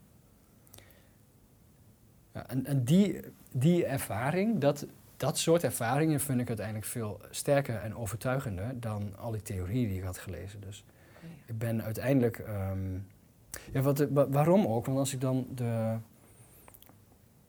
[2.38, 3.20] ja, en en die,
[3.52, 9.30] die ervaring, dat, dat soort ervaringen vind ik uiteindelijk veel sterker en overtuigender dan al
[9.30, 10.60] die theorieën die ik had gelezen.
[10.60, 10.84] Dus
[11.48, 12.38] ik ben uiteindelijk.
[12.38, 12.94] Ehm,
[13.72, 14.86] ja, wat, waarom ook?
[14.86, 15.96] Want als ik dan de,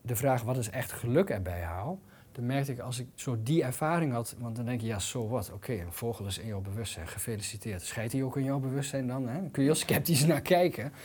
[0.00, 2.00] de vraag wat is echt geluk erbij haal,
[2.32, 5.28] dan merkte ik als ik zo die ervaring had, want dan denk je, ja, zo
[5.28, 7.82] wat, oké, een vogel is in jouw bewustzijn, gefeliciteerd.
[7.82, 9.28] Scheidt hij ook in jouw bewustzijn dan?
[9.28, 9.38] Hè?
[9.38, 10.92] kun je heel sceptisch naar kijken.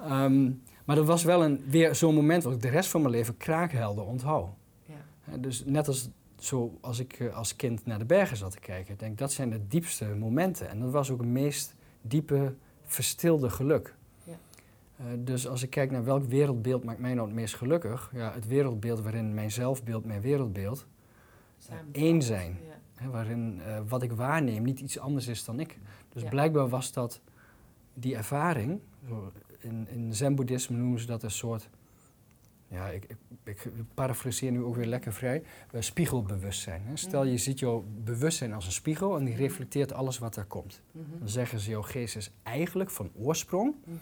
[0.00, 0.50] Ehm,
[0.84, 3.36] maar dat was wel een, weer zo'n moment wat ik de rest van mijn leven
[3.36, 4.48] kraakhelder onthoud.
[4.84, 5.36] Ja.
[5.36, 8.98] Dus net als, zo, als ik eh, als kind naar de bergen zat te kijken,
[8.98, 10.68] denk dat zijn de diepste momenten.
[10.68, 13.94] En dat was ook het meest diepe, verstilde geluk.
[14.24, 14.32] Ja.
[15.00, 18.32] Uh, dus als ik kijk naar welk wereldbeeld maakt mij nou het meest gelukkig, ja,
[18.32, 20.86] het wereldbeeld waarin mijn zelfbeeld, mijn wereldbeeld
[21.70, 22.58] uh, één zijn.
[23.00, 23.08] Ja.
[23.10, 25.78] Waarin uh, wat ik waarneem niet iets anders is dan ik.
[26.08, 26.28] Dus ja.
[26.28, 27.20] blijkbaar was dat
[27.94, 28.80] die ervaring,
[29.58, 31.68] in, in zen-boeddhisme noemen ze dat een soort
[32.68, 33.04] ja, ik,
[33.44, 36.82] ik, ik parafraseer nu ook weer lekker vrij, uh, spiegelbewustzijn.
[36.84, 36.96] Hè.
[36.96, 39.42] Stel je ziet jouw bewustzijn als een spiegel en die mhm.
[39.42, 40.82] reflecteert alles wat er komt.
[40.92, 41.18] Mhm.
[41.18, 43.96] Dan zeggen ze, jouw geest is eigenlijk van oorsprong mhm.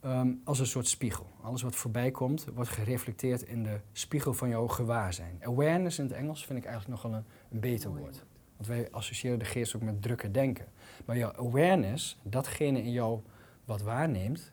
[0.00, 1.26] ehm, als een soort spiegel.
[1.42, 5.38] Alles wat voorbij komt, wordt gereflecteerd in de spiegel van jouw gewaarzijn.
[5.40, 8.24] Awareness in het Engels vind ik eigenlijk nogal een, een beter woord.
[8.56, 10.66] Want wij associëren de geest ook met drukke denken.
[11.04, 13.20] Maar jouw awareness, datgene in jou
[13.64, 14.52] wat waarneemt,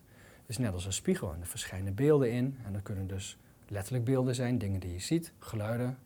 [0.54, 1.34] is net als een spiegel.
[1.34, 2.58] En er verschijnen beelden in.
[2.66, 3.38] En dat kunnen dus
[3.68, 5.98] letterlijk beelden zijn, dingen die je ziet, geluiden.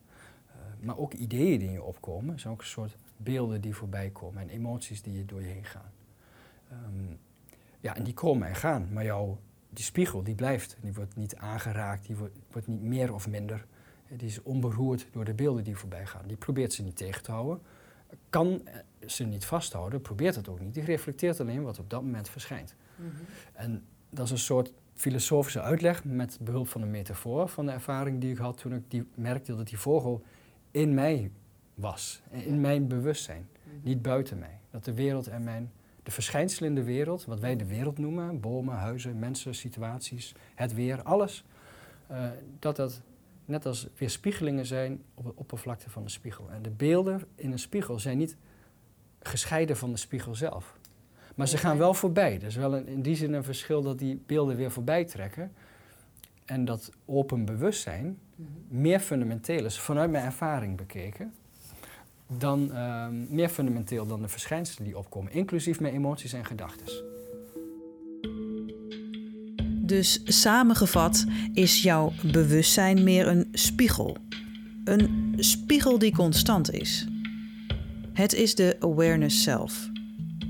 [0.50, 2.28] Uh, maar ook ideeën die in je opkomen.
[2.32, 4.42] Dat zijn ook een soort beelden die voorbij komen.
[4.42, 5.92] En emoties die door je heen gaan.
[6.72, 7.20] Um,
[7.80, 8.88] ja, en die komen en gaan.
[8.94, 10.78] Maar jouw, die spiegel, die blijft.
[10.82, 13.66] Die wordt niet aangeraakt, die wordt, wordt niet meer of minder.
[14.08, 16.28] Die is onberoerd door de beelden die voorbij gaan.
[16.28, 17.62] Die probeert ze niet tegen te houden.
[18.30, 18.62] Kan
[19.06, 20.74] ze niet vasthouden, probeert het ook niet.
[20.74, 22.76] Die reflecteert alleen wat op dat moment verschijnt.
[22.96, 23.26] Mm -hmm.
[23.54, 23.84] En
[24.18, 28.32] dat is een soort filosofische uitleg met behulp van een metafoor van de ervaring die
[28.32, 30.24] ik had toen ik die merkte dat die vogel
[30.72, 31.32] in mij
[31.74, 33.76] was, in mijn bewustzijn, mhm.
[33.84, 34.60] niet buiten mij.
[34.72, 35.72] Dat de wereld en mijn,
[36.04, 40.74] de verschijnselen in de wereld, wat wij de wereld noemen, bomen, huizen, mensen, situaties, het
[40.74, 41.46] weer, alles,
[42.12, 43.02] uh, dat dat
[43.46, 46.50] net als weerspiegelingen zijn op de oppervlakte van de spiegel.
[46.52, 48.38] En de beelden in een spiegel zijn niet
[49.20, 50.77] gescheiden van de spiegel zelf.
[51.38, 52.36] Maar ze gaan wel voorbij.
[52.36, 55.52] Er is wel een, in die zin een verschil dat die beelden weer voorbij trekken.
[56.45, 58.50] En dat open bewustzijn mhm.
[58.67, 61.34] meer fundamenteel is, vanuit mijn ervaring bekeken,
[62.28, 66.86] dan uh, meer fundamenteel dan de verschijnselen die opkomen, inclusief mijn emoties en gedachten.
[69.86, 74.17] Dus samengevat is jouw bewustzijn meer een spiegel.
[74.84, 77.08] Een spiegel die constant is.
[78.13, 79.89] Het is de awareness zelf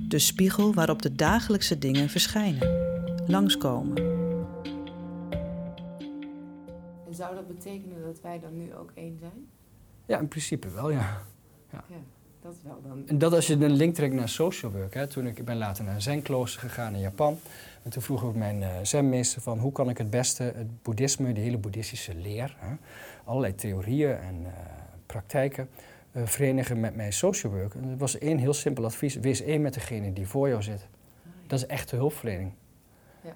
[0.07, 2.69] de spiegel waarop de dagelijkse dingen verschijnen,
[3.27, 3.97] langskomen.
[7.07, 9.47] En zou dat betekenen dat wij dan nu ook één zijn?
[10.05, 11.21] Ja, in principe wel, ja.
[11.71, 11.83] ja.
[11.89, 11.97] ja
[12.41, 13.07] dat is wel dan...
[13.07, 14.93] En dat als je een link trekt naar social work.
[14.93, 17.39] Hè, toen ik, ik ben later naar een zenklooster gegaan in Japan.
[17.83, 21.33] En toen vroeg ook mijn uh, zenmeester van hoe kan ik het beste het boeddhisme,
[21.33, 22.75] de hele boeddhistische leer, hè,
[23.23, 24.47] allerlei theorieën en uh,
[25.05, 25.69] praktijken,
[26.11, 27.73] uh, verenigen met mijn social work.
[27.73, 29.15] En dat was één heel simpel advies.
[29.15, 30.87] Wees één met degene die voor jou zit.
[31.47, 32.51] Dat is echte hulpverlening.
[33.21, 33.35] Ja.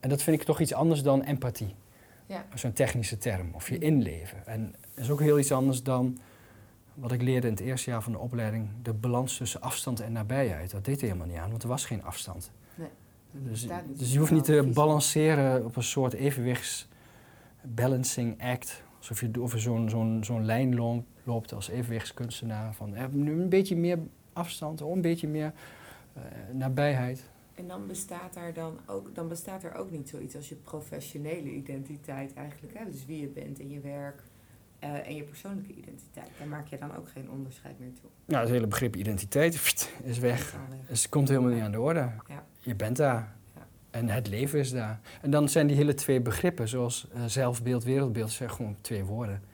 [0.00, 1.74] En dat vind ik toch iets anders dan empathie.
[2.26, 2.46] Ja.
[2.54, 3.50] Zo'n technische term.
[3.54, 4.46] Of je inleven.
[4.46, 6.18] En dat is ook heel iets anders dan
[6.94, 8.68] wat ik leerde in het eerste jaar van de opleiding.
[8.82, 10.70] De balans tussen afstand en nabijheid.
[10.70, 12.50] Dat deed helemaal niet aan, want er was geen afstand.
[12.74, 12.88] Nee.
[13.32, 16.88] Dus, dus je hoeft niet te balanceren op een soort evenwichts
[17.62, 18.82] balancing act.
[18.98, 22.74] Alsof je over zo'n zo'n zo'n lijn lo- loopt als evenwichtskunstenaar.
[22.74, 23.98] Van eh, nu een beetje meer
[24.32, 25.52] afstand, een beetje meer
[26.12, 27.24] eh, nabijheid.
[27.54, 31.50] En dan bestaat, daar dan, ook, dan bestaat er ook niet zoiets als je professionele
[31.50, 32.78] identiteit eigenlijk.
[32.78, 32.84] Hè?
[32.84, 34.22] Dus wie je bent in je werk
[34.78, 36.30] eh, en je persoonlijke identiteit.
[36.38, 38.10] Daar maak je dan ook geen onderscheid meer toe.
[38.24, 39.54] Nou, het hele begrip identiteit
[40.02, 40.56] is weg.
[40.88, 42.10] Dus het komt helemaal niet aan de orde.
[42.28, 42.44] Ja.
[42.60, 43.36] Je bent daar.
[43.54, 43.66] Ja.
[43.90, 45.00] En het leven is daar.
[45.22, 49.49] En dan zijn die hele twee begrippen, zoals zelfbeeld, wereldbeeld, zijn gewoon twee woorden.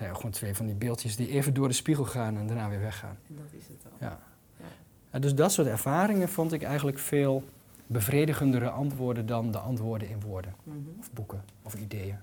[0.00, 0.06] Ja.
[0.06, 2.80] Zijn gewoon twee van die beeldjes die even door de spiegel gaan en daarna weer
[2.80, 3.18] weggaan.
[3.28, 3.96] En dat is het al.
[4.08, 4.20] Ja.
[4.56, 4.64] Ja.
[5.10, 7.44] En dus dat soort ervaringen vond ik eigenlijk veel
[7.86, 10.76] bevredigendere antwoorden dan de antwoorden in woorden, Mhm.
[10.98, 12.16] of boeken, of ideeën.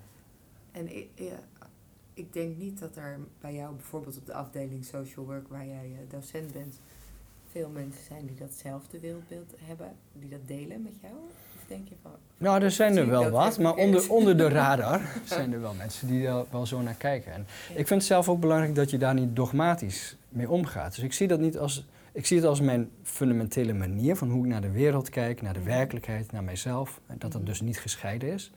[0.71, 1.39] En ik, ja,
[2.13, 5.91] ik denk niet dat er bij jou bijvoorbeeld op de afdeling social work, waar jij
[5.93, 6.79] eh, docent bent,
[7.51, 11.13] veel mensen zijn die datzelfde wereldbeeld hebben, die dat delen met jou?
[11.67, 15.53] Denk je van, Nou, er zijn er wel wat, maar onder, onder de radar zijn
[15.53, 17.33] er wel mensen die daar wel zo naar kijken.
[17.33, 17.79] En Ja.
[17.79, 20.95] ik vind het zelf ook belangrijk dat je daar niet dogmatisch mee omgaat.
[20.95, 24.43] Dus ik zie dat niet als, ik zie het als mijn fundamentele manier van hoe
[24.43, 27.01] ik naar de wereld kijk, naar de werkelijkheid, naar mijzelf.
[27.07, 27.49] En dat dat Mhm.
[27.49, 28.51] dus niet gescheiden is.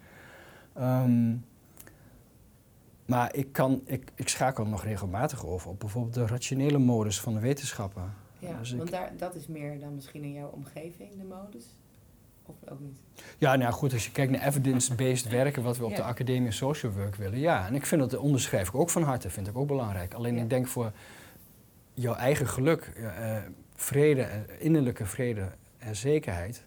[0.75, 1.35] Ehm,
[3.07, 7.35] maar ik, kan, ik, ik schakel nog regelmatig over op bijvoorbeeld de rationele modus van
[7.35, 8.13] de wetenschappen.
[8.39, 11.65] ja, Dus ik- want daar, dat is meer dan misschien in jouw omgeving, de modus?
[12.65, 12.99] Of ook niet?
[13.39, 15.97] Ja, nou goed, als je kijkt naar evidence-based werken, wat we op Ja.
[15.97, 17.67] de Academie Social Work willen, ja.
[17.67, 20.15] En ik vind dat, onderschrijf ik ook van harte, vind ik ook belangrijk.
[20.15, 20.43] Alleen Ja.
[20.43, 20.93] ik denk voor
[21.95, 23.37] jouw eigen geluk, eh,
[23.75, 26.65] vrede, eh, innerlijke vrede en zekerheid,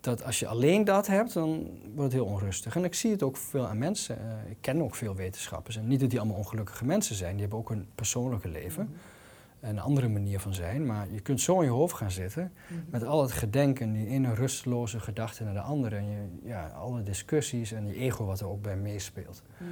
[0.00, 1.48] dat als je alleen dat hebt, dan
[1.94, 2.76] wordt het heel onrustig.
[2.76, 4.18] En ik zie het ook veel aan mensen.
[4.18, 5.76] eh, ik ken ook veel wetenschappers.
[5.76, 8.84] En niet dat die allemaal ongelukkige mensen zijn, die hebben ook een persoonlijke leven.
[8.84, 8.92] Mhm.
[9.60, 10.86] Een andere manier van zijn.
[10.86, 12.80] Maar je kunt zo in je hoofd gaan zitten Mhm.
[12.90, 15.96] met al het gedenken, die ene rusteloze gedachte naar de andere.
[15.96, 19.42] En je, ja, alle discussies en die ego wat er ook bij meespeelt.
[19.56, 19.70] Mhm.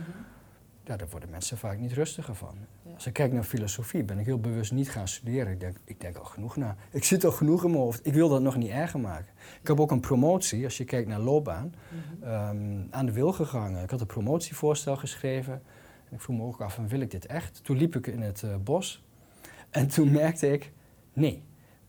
[0.84, 2.54] Ja, daar worden mensen vaak niet rustiger van.
[2.82, 2.94] Ja.
[2.94, 5.52] Als ik kijk naar filosofie, ben ik heel bewust niet gaan studeren.
[5.52, 6.76] Ik denk, ik denk al genoeg na.
[6.90, 8.06] Ik zit al genoeg in mijn hoofd.
[8.06, 9.32] Ik wil dat nog niet erger maken.
[9.60, 12.24] Ik heb ook een promotie, als je kijkt naar loopbaan, Mhm.
[12.30, 13.82] ehm, aan de wil gegangen.
[13.82, 15.52] Ik had een promotievoorstel geschreven.
[16.08, 17.64] En ik vroeg me ook af, van, wil ik dit echt?
[17.64, 19.02] Toen liep ik in het eh, bos.
[19.70, 20.72] En toen merkte ik,
[21.12, 21.42] nee.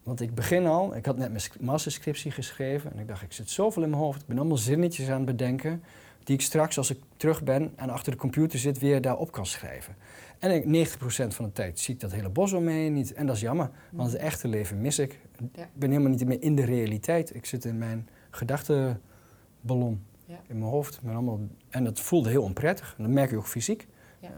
[0.04, 2.92] Want ik begin al, ik had net mijn sc- masterscriptie geschreven.
[2.94, 4.22] En ik dacht, ik zit zoveel in mijn hoofd.
[4.22, 5.84] Ik ben allemaal zinnetjes aan het bedenken.
[6.24, 9.46] Die ik straks, als ik terug ben en achter de computer zit, weer daarop kan
[9.46, 9.96] schrijven.
[10.40, 13.14] En ik, 90% van de tijd zie ik dat hele bos om me heen niet.
[13.14, 15.20] En dat is jammer, want het echte leven mis ik.
[15.54, 15.64] Ja.
[15.64, 17.36] Ik ben helemaal niet meer in de realiteit.
[17.36, 20.40] Ik zit in mijn gedachtenballon Ja.
[20.48, 21.00] in mijn hoofd.
[21.08, 21.40] Allemaal,
[21.70, 22.94] en dat voelde heel onprettig.
[22.98, 23.88] En dat merk je ook fysiek.
[24.20, 24.30] Ja.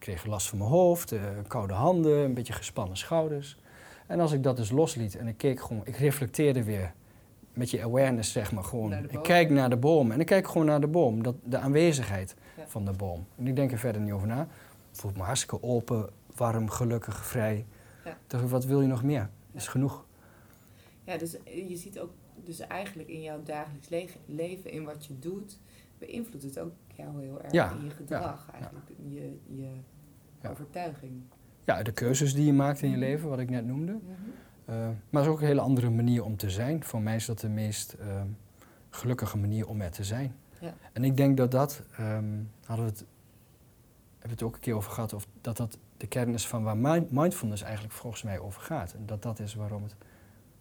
[0.00, 3.56] Ik kreeg last van mijn hoofd, eh, koude handen, een beetje gespannen schouders.
[4.06, 6.92] En als ik dat dus losliet en ik keek gewoon, ik reflecteerde weer
[7.52, 8.92] met je awareness, zeg maar gewoon.
[8.92, 12.34] Ik kijk naar de boom en ik kijk gewoon naar de boom, dat, de aanwezigheid
[12.56, 12.66] Ja.
[12.66, 13.26] van de boom.
[13.36, 14.42] En ik denk er verder niet over na.
[14.92, 17.66] Ik voel me hartstikke open, warm, gelukkig, vrij.
[18.04, 18.18] Ja.
[18.26, 19.30] Dacht ik, wat wil je nog meer?
[19.52, 20.04] Is genoeg.
[21.04, 22.10] Ja, dus eh, je ziet ook,
[22.44, 25.58] dus eigenlijk in jouw dagelijks le- leven, in wat je doet,
[26.00, 29.68] beïnvloedt het ook jou heel erg Ja, in je gedrag ja, eigenlijk, je, je
[30.48, 31.22] overtuiging.
[31.64, 33.92] Ja, de keuzes die je maakt in je leven, wat ik net noemde.
[33.92, 34.10] Mhm.
[34.70, 36.84] Uh, maar het is ook een hele andere manier om te zijn.
[36.84, 38.22] Voor mij is dat de meest uh,
[38.90, 40.34] gelukkige manier om er te zijn.
[40.60, 40.74] Ja.
[40.92, 43.04] En ik denk dat dat, um, hadden we het,
[44.18, 46.62] hebben we het ook een keer over gehad, of dat dat de kern is van
[46.62, 48.92] waar mind mindfulness eigenlijk volgens mij over gaat.
[48.92, 49.96] En dat dat is waarom het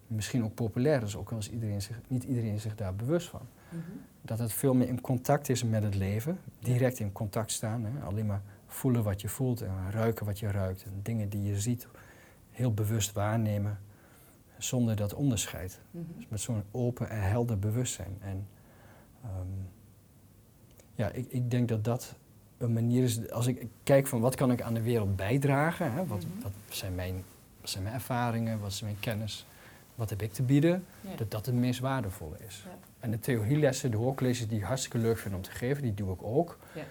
[0.09, 3.41] misschien ook populair is, ook al is iedereen zich, niet iedereen zich daar bewust van.
[3.69, 3.81] Mhm.
[4.21, 7.85] Dat het veel meer in contact is met het leven, direct in contact staan.
[7.85, 8.01] Hè?
[8.03, 11.59] Alleen maar voelen wat je voelt en ruiken wat je ruikt en dingen die je
[11.59, 11.87] ziet,
[12.51, 13.79] heel bewust waarnemen
[14.57, 15.79] zonder dat onderscheid.
[15.91, 16.03] Mhm.
[16.15, 18.17] Dus met zo'n open en helder bewustzijn.
[18.19, 18.47] En
[19.23, 19.67] um,
[20.95, 22.15] ja, ik, ik denk dat dat
[22.57, 26.05] een manier is, als ik kijk van wat kan ik aan de wereld bijdragen, hè?
[26.05, 26.41] Wat, Mhm.
[26.41, 27.23] wat, zijn mijn,
[27.61, 29.45] wat zijn mijn ervaringen, wat is mijn kennis,
[29.99, 31.15] wat heb ik te bieden, Ja.
[31.15, 32.63] dat dat het meest waardevolle is.
[32.65, 32.77] Ja.
[32.99, 36.13] En de theorielessen, de hoorcolleges die ik hartstikke leuk vind om te geven, die doe
[36.13, 36.57] ik ook.
[36.75, 36.83] Ja.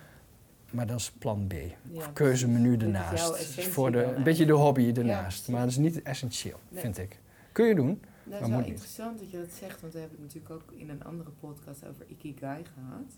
[0.70, 1.52] maar dat is plan B.
[1.90, 2.72] Ja, Keuzemenu.
[2.76, 3.60] Dat ernaast.
[3.64, 5.48] Voor de, een beetje de hobby ernaast.
[5.48, 6.80] maar dat is niet essentieel, Nee.
[6.80, 7.18] vind ik.
[7.52, 7.86] Kun je doen.
[7.86, 8.68] Nou, Maar is moet wel niet.
[8.68, 11.86] interessant dat je dat zegt, want we hebben het natuurlijk ook in een andere podcast
[11.86, 13.12] over Ikigai gehad.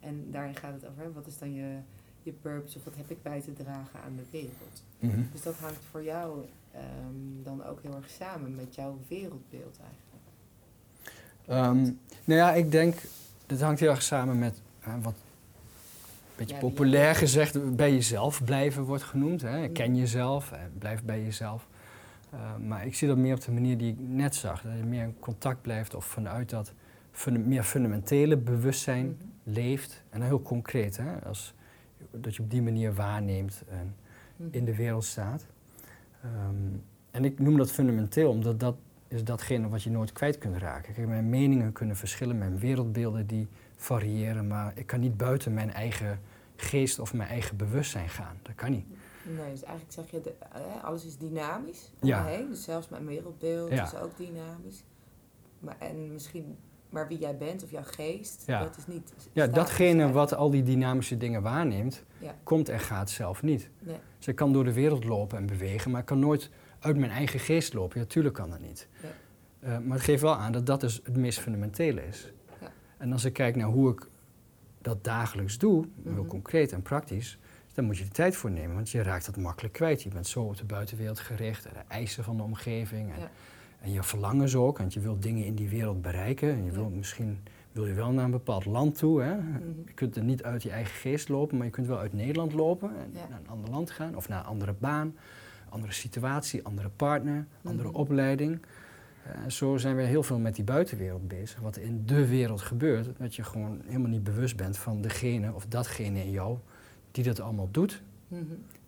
[0.00, 1.76] En daarin gaat het over, hè, wat is dan je,
[2.28, 4.82] je purpose of wat heb ik bij te dragen aan de wereld.
[4.98, 5.20] Mhm.
[5.32, 10.26] Dus dat hangt voor jou ehm, dan ook heel erg samen met jouw wereldbeeld eigenlijk.
[11.46, 11.82] Ehm,
[12.24, 12.96] nou ja, ik denk,
[13.46, 18.44] dit hangt heel erg samen met eh, wat een beetje Ja, populair gezegd bij jezelf
[18.44, 19.42] blijven wordt genoemd.
[19.42, 19.66] Hè.
[19.66, 19.72] Mm.
[19.72, 21.66] Ken jezelf, eh, blijf bij jezelf.
[22.30, 24.62] Eh, maar ik zie dat meer op de manier die ik net zag.
[24.62, 26.72] Dat je meer in contact blijft of vanuit dat
[27.12, 29.14] funda- meer fundamentele bewustzijn Mhm.
[29.42, 30.02] leeft.
[30.10, 31.54] En dan heel concreet, hè, als,
[32.10, 33.94] dat je op die manier waarneemt en
[34.36, 34.48] Mhm.
[34.50, 35.46] in de wereld staat.
[36.22, 36.54] Ehm,
[37.10, 38.76] en ik noem dat fundamenteel, omdat dat
[39.08, 40.94] is datgene wat je nooit kwijt kunt raken.
[40.94, 45.72] Kijk, mijn meningen kunnen verschillen, mijn wereldbeelden die variëren, maar ik kan niet buiten mijn
[45.72, 46.20] eigen
[46.56, 48.36] geest of mijn eigen bewustzijn gaan.
[48.42, 48.86] Dat kan niet.
[49.22, 52.20] Nee, dus eigenlijk zeg je, de, eh, alles is dynamisch Ja.
[52.20, 52.48] omheen.
[52.48, 53.84] Dus zelfs mijn wereldbeeld Ja.
[53.84, 54.82] is ook dynamisch.
[55.58, 56.56] Maar, en misschien,
[56.90, 58.62] maar wie jij bent of jouw geest, Ja.
[58.62, 62.34] dat is niet Ja, datgene wat al die dynamische dingen waarneemt, Ja.
[62.42, 63.70] komt en gaat zelf niet.
[63.78, 63.96] Nee.
[64.18, 67.10] Dus ik kan door de wereld lopen en bewegen, maar ik kan nooit uit mijn
[67.10, 68.00] eigen geest lopen.
[68.00, 68.88] Ja, tuurlijk kan dat niet.
[69.02, 69.10] Nee.
[69.60, 72.32] Eh, maar het geeft wel aan dat dat dus het meest fundamentele is.
[72.60, 72.68] Ja.
[72.98, 74.06] En als ik kijk naar hoe ik
[74.82, 76.26] dat dagelijks doe, heel Mhm.
[76.26, 77.38] concreet en praktisch,
[77.74, 80.02] dan moet je er tijd voor nemen, want je raakt dat makkelijk kwijt.
[80.02, 83.30] Je bent zo op de buitenwereld gericht, en de eisen van de omgeving en, Ja.
[83.80, 86.50] En je verlangens ook, want je wilt dingen in die wereld bereiken.
[86.50, 87.38] En je wilt misschien
[87.72, 89.22] wil je wel naar een bepaald land toe.
[89.22, 89.34] Hè?
[89.36, 89.58] Mhm.
[89.86, 92.52] Je kunt er niet uit je eigen geest lopen, maar je kunt wel uit Nederland
[92.52, 95.14] lopen en naar een ander land gaan of naar een andere baan,
[95.68, 97.96] andere situatie, andere partner, andere Mhm.
[97.96, 98.60] opleiding.
[99.24, 101.60] Eh, zo zijn we heel veel met die buitenwereld bezig.
[101.60, 105.66] Wat in de wereld gebeurt, dat je gewoon helemaal niet bewust bent van degene of
[105.66, 106.58] datgene in jou
[107.10, 108.02] die dat allemaal doet.
[108.28, 108.42] Mhm.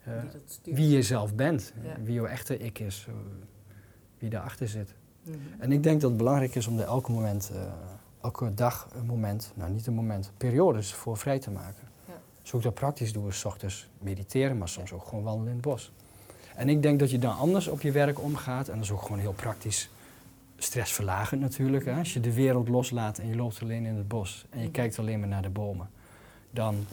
[0.04, 0.76] Eh, Die dat stuurt.
[0.76, 1.96] wie je zelf bent, Ja.
[2.02, 3.06] wie jouw echte ik is,
[4.20, 4.94] wie daarachter zit.
[5.22, 5.36] Mhm.
[5.58, 7.60] En ik denk dat het belangrijk is om er elke moment, eh,
[8.20, 11.88] elke dag een moment, nou niet een moment, periodes voor vrij te maken.
[12.06, 12.14] Ja.
[12.42, 15.54] Dus ik dat praktisch doe, is 's ochtends mediteren, maar soms ook gewoon wandelen in
[15.56, 15.92] het bos.
[16.54, 19.02] En ik denk dat je dan anders op je werk omgaat, en dat is ook
[19.02, 19.90] gewoon heel praktisch
[20.56, 21.84] stressverlagend natuurlijk.
[21.84, 21.98] Hè?
[21.98, 24.72] Als je de wereld loslaat en je loopt alleen in het bos en je Mhm.
[24.72, 25.90] kijkt alleen maar naar de bomen,
[26.50, 26.86] dan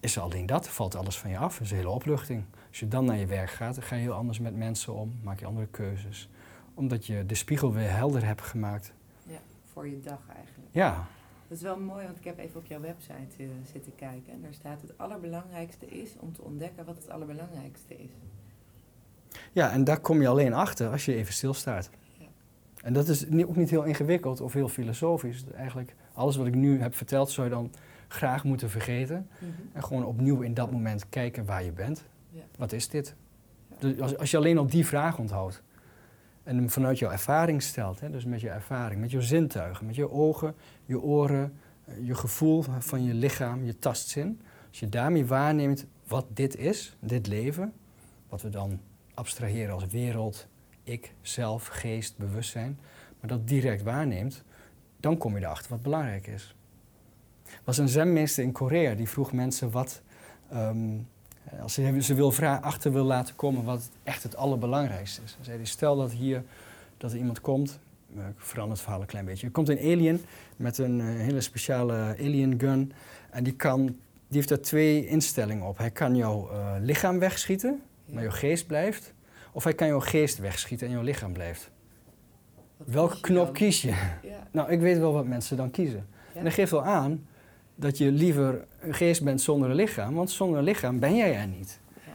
[0.00, 2.44] is er alleen dat, valt alles van je af, dat is een hele opluchting.
[2.74, 5.12] Als je dan naar je werk gaat, dan ga je heel anders met mensen om,
[5.22, 6.28] maak je andere keuzes.
[6.74, 8.92] Omdat je de spiegel weer helder hebt gemaakt.
[9.26, 9.38] Ja,
[9.72, 10.68] voor je dag eigenlijk.
[10.70, 11.06] Ja,
[11.48, 14.32] Dat is wel mooi, want ik heb even op jouw website eh, zitten kijken.
[14.32, 18.10] En daar staat het allerbelangrijkste is om te ontdekken wat het allerbelangrijkste is.
[19.52, 21.90] ja, en daar kom je alleen achter als je even stilstaat.
[22.18, 22.26] Ja.
[22.82, 25.44] En dat is ook niet heel ingewikkeld of heel filosofisch.
[25.54, 27.70] Eigenlijk alles wat ik nu heb verteld zou je dan
[28.08, 29.28] graag moeten vergeten.
[29.38, 29.50] Mhm.
[29.72, 32.04] En gewoon opnieuw in dat moment kijken waar je bent.
[32.58, 33.14] Wat is dit?
[33.78, 35.62] Dus als, als je alleen al die vraag onthoudt
[36.42, 39.94] en hem vanuit jouw ervaring stelt, hè, dus met je ervaring, met je zintuigen, met
[39.94, 44.40] je ogen, je oren, eh, je gevoel van je lichaam, je tastzin.
[44.68, 47.72] Als je daarmee waarneemt wat dit is, dit leven,
[48.28, 48.80] wat we dan
[49.14, 50.46] abstraheren als wereld,
[50.82, 52.78] ik, zelf, geest, bewustzijn,
[53.20, 54.44] maar dat direct waarneemt,
[55.00, 56.56] dan kom je erachter wat belangrijk is.
[57.44, 60.02] Er was een zenmeester in Korea die vroeg mensen wat,
[60.48, 60.98] ehm,
[61.60, 65.36] als ze, ze wil achter wil laten komen wat echt het allerbelangrijkste is.
[65.40, 66.42] Zei stel dat hier
[66.96, 67.78] dat er iemand komt,
[68.16, 69.46] eh, ik verander het verhaal een klein beetje.
[69.46, 70.24] Er komt een alien
[70.56, 72.92] met een eh, hele speciale alien gun
[73.30, 73.96] en die, kan, die
[74.28, 75.78] heeft er twee instellingen op.
[75.78, 79.12] Hij kan jouw eh, lichaam wegschieten, maar jouw geest blijft.
[79.52, 81.70] Of hij kan jouw geest wegschieten en jouw lichaam blijft.
[82.76, 83.54] Wat Welke kies knop dan?
[83.54, 83.88] kies je?
[84.22, 84.48] Ja.
[84.50, 86.06] Nou, ik weet wel wat mensen dan kiezen.
[86.32, 86.38] Ja.
[86.38, 87.26] En dat geeft wel aan
[87.74, 91.36] dat je liever een geest bent zonder een lichaam, want zonder een lichaam ben jij
[91.36, 91.80] er niet.
[92.06, 92.12] Ja.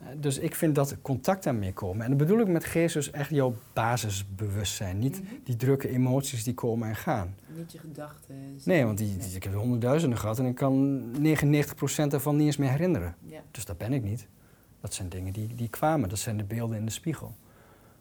[0.00, 2.02] Eh, Dus ik vind dat contact daarmee komen.
[2.02, 4.98] En dat bedoel ik met geest dus echt jouw basisbewustzijn.
[4.98, 5.32] Niet Mhm.
[5.44, 7.34] die drukke emoties die komen en gaan.
[7.56, 8.34] Niet je gedachten.
[8.64, 12.46] Nee, want die, die- ik heb er honderdduizenden gehad en ik kan 99% daarvan niet
[12.46, 13.14] eens meer herinneren.
[13.26, 13.40] Ja.
[13.50, 14.26] Dus dat ben ik niet.
[14.80, 17.34] Dat zijn dingen die, die kwamen, dat zijn de beelden in de spiegel.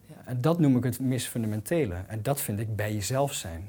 [0.06, 0.16] Ja.
[0.26, 1.96] En dat noem ik het meest fundamentele.
[2.08, 3.64] En dat vind ik bij jezelf zijn.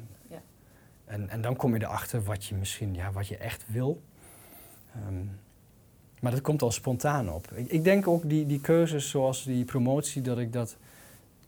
[1.09, 4.03] En, en dan kom je erachter wat je misschien, ja, wat je echt wil.
[4.95, 5.25] Ehm,
[6.21, 7.53] maar dat komt al spontaan op.
[7.53, 10.77] Ik, ik denk ook die, die keuzes zoals die promotie, dat ik dat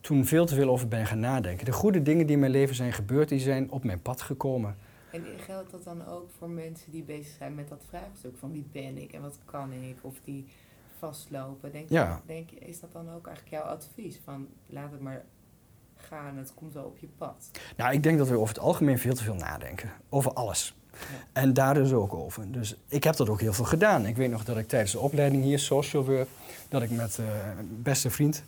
[0.01, 1.65] toen veel te veel over ben gaan nadenken.
[1.65, 4.77] De goede dingen die in mijn leven zijn gebeurd, die zijn op mijn pad gekomen.
[5.13, 8.67] En geldt dat dan ook voor mensen die bezig zijn met dat vraagstuk van wie
[8.73, 9.97] ben ik en wat kan ik?
[10.01, 10.47] Of die
[10.99, 11.73] vastlopen.
[11.73, 12.23] Denk, Ja.
[12.27, 14.21] denk je, is dat dan ook eigenlijk jouw advies?
[14.25, 15.25] Van laat het maar
[16.09, 17.51] gaan, het komt wel op je pad.
[17.77, 19.91] Nou, ik denk dat we over het algemeen veel te veel nadenken.
[20.09, 20.75] Over alles.
[21.33, 22.53] En daar dus ook over.
[22.53, 24.07] Dus ik heb dat ook heel veel gedaan.
[24.07, 26.29] Ik weet nog dat ik tijdens de opleiding hier, social work,
[26.69, 27.27] dat ik met uh,
[27.59, 28.43] een beste vriend,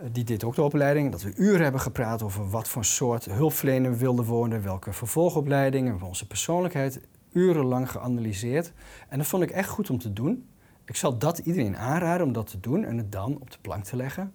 [0.00, 3.24] uh, die deed ook de opleiding, dat we uren hebben gepraat over wat voor soort
[3.24, 7.00] hulpverlener we wilden worden, welke vervolgopleidingen, onze persoonlijkheid,
[7.32, 8.72] urenlang geanalyseerd.
[9.08, 10.48] En dat vond ik echt goed om te doen.
[10.84, 13.84] Ik zal dat iedereen aanraden om dat te doen en het dan op de plank
[13.84, 14.32] te leggen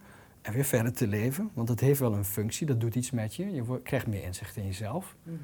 [0.49, 1.49] en weer verder te leven.
[1.53, 3.51] Want dat heeft wel een functie, dat doet iets met je.
[3.51, 5.15] Je krijgt meer inzicht in jezelf.
[5.23, 5.39] Mm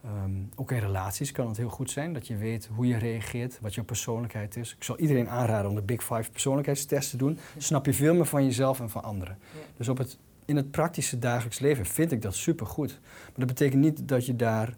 [0.00, 0.24] -hmm.
[0.24, 3.58] um, ook in relaties kan het heel goed zijn dat je weet hoe je reageert,
[3.60, 4.74] wat jouw persoonlijkheid is.
[4.74, 7.34] Ik zal iedereen aanraden om de Big Five persoonlijkheidstest te doen.
[7.34, 9.38] Dan snap je veel meer van jezelf en van anderen.
[9.40, 9.60] Ja.
[9.76, 13.00] Dus op het, in het praktische dagelijks leven vind ik dat supergoed.
[13.02, 14.76] Maar dat betekent niet dat je daar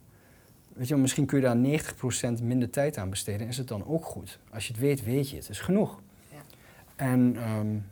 [0.76, 1.82] Weet je, misschien kun je daar
[2.38, 3.46] 90% minder tijd aan besteden.
[3.46, 4.38] Is het dan ook goed?
[4.50, 5.48] Als je het weet, weet je het.
[5.48, 6.00] Is genoeg.
[6.32, 6.36] Ja.
[6.96, 7.84] En um,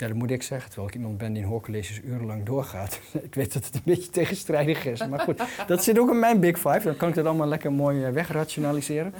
[0.00, 3.00] ja, dat moet ik zeggen, terwijl ik iemand ben die in hoorcolleges urenlang doorgaat.
[3.28, 5.06] ik weet dat het een beetje tegenstrijdig is.
[5.06, 6.80] Maar goed, dat zit ook in mijn Big Five.
[6.82, 9.14] Dan kan ik dat allemaal lekker mooi uh, wegrationaliseren.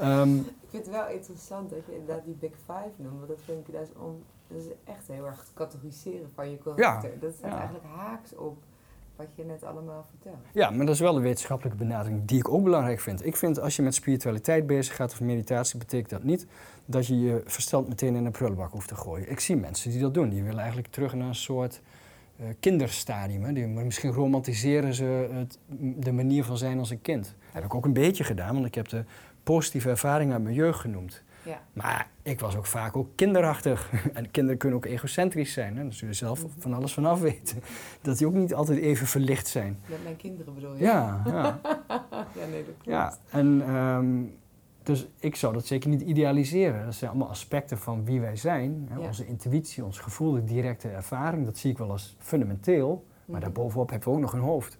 [0.00, 3.16] Um, ik vind het wel interessant dat je inderdaad die Big Five noemt.
[3.16, 6.50] Want dat vind ik dat is, om, dat is echt heel erg het categoriseren van
[6.50, 7.10] je karakter.
[7.10, 7.20] Ja.
[7.20, 7.56] Dat staat ja.
[7.56, 8.62] eigenlijk haaks op
[9.18, 10.36] wat je net allemaal vertelt.
[10.52, 13.26] Ja, maar dat is wel de wetenschappelijke benadering die ik ook belangrijk vind.
[13.26, 16.46] Ik vind als je met spiritualiteit bezig gaat of meditatie, betekent dat niet
[16.84, 19.30] dat je je verstand meteen in een prullenbak hoeft te gooien.
[19.30, 20.28] Ik zie mensen die dat doen.
[20.28, 21.80] Die willen eigenlijk terug naar een soort
[22.40, 23.42] uh, kinderstadium.
[23.42, 23.52] Hè.
[23.52, 25.58] Die, misschien romantiseren ze het,
[26.04, 27.24] de manier van zijn als een kind.
[27.24, 29.04] Dat heb ik ook een beetje gedaan, want ik heb de
[29.42, 31.22] positieve ervaring uit mijn jeugd genoemd.
[31.48, 31.60] Ja.
[31.72, 33.90] Maar ik was ook vaak ook kinderachtig.
[34.12, 35.76] En kinderen kunnen ook egocentrisch zijn.
[35.76, 35.82] Hè?
[35.82, 37.62] Dan zul je zelf van alles vanaf weten.
[38.02, 39.78] Dat die ook niet altijd even verlicht zijn.
[39.86, 40.82] Met mijn kinderen bedoel je?
[40.82, 41.60] Ja, ja.
[42.38, 42.84] ja nee, dat klopt.
[42.84, 44.36] Ja, en um,
[44.82, 46.84] dus ik zou dat zeker niet idealiseren.
[46.84, 48.86] Dat zijn allemaal aspecten van wie wij zijn.
[48.88, 48.98] Hè?
[48.98, 49.06] Ja.
[49.06, 51.44] Onze intuïtie, ons gevoel, de directe ervaring.
[51.44, 52.88] Dat zie ik wel als fundamenteel.
[52.88, 53.40] Maar mm -hmm.
[53.40, 54.78] daarbovenop hebben we ook nog een hoofd.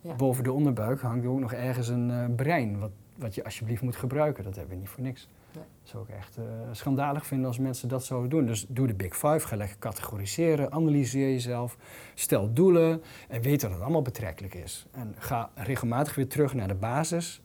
[0.00, 0.14] Ja.
[0.14, 2.78] Boven de onderbuik hangt ook nog ergens een uh, brein.
[2.78, 4.44] Wat, wat je alsjeblieft moet gebruiken.
[4.44, 5.28] Dat hebben we niet voor niks.
[5.52, 8.46] Dat zou ik echt uh, schandalig vinden als mensen dat zouden doen.
[8.46, 11.76] Dus doe de Big Five, ga lekker categoriseren, analyseer jezelf,
[12.14, 14.86] stel doelen en weet dat het allemaal betrekkelijk is.
[14.90, 17.42] En ga regelmatig weer terug naar de basis,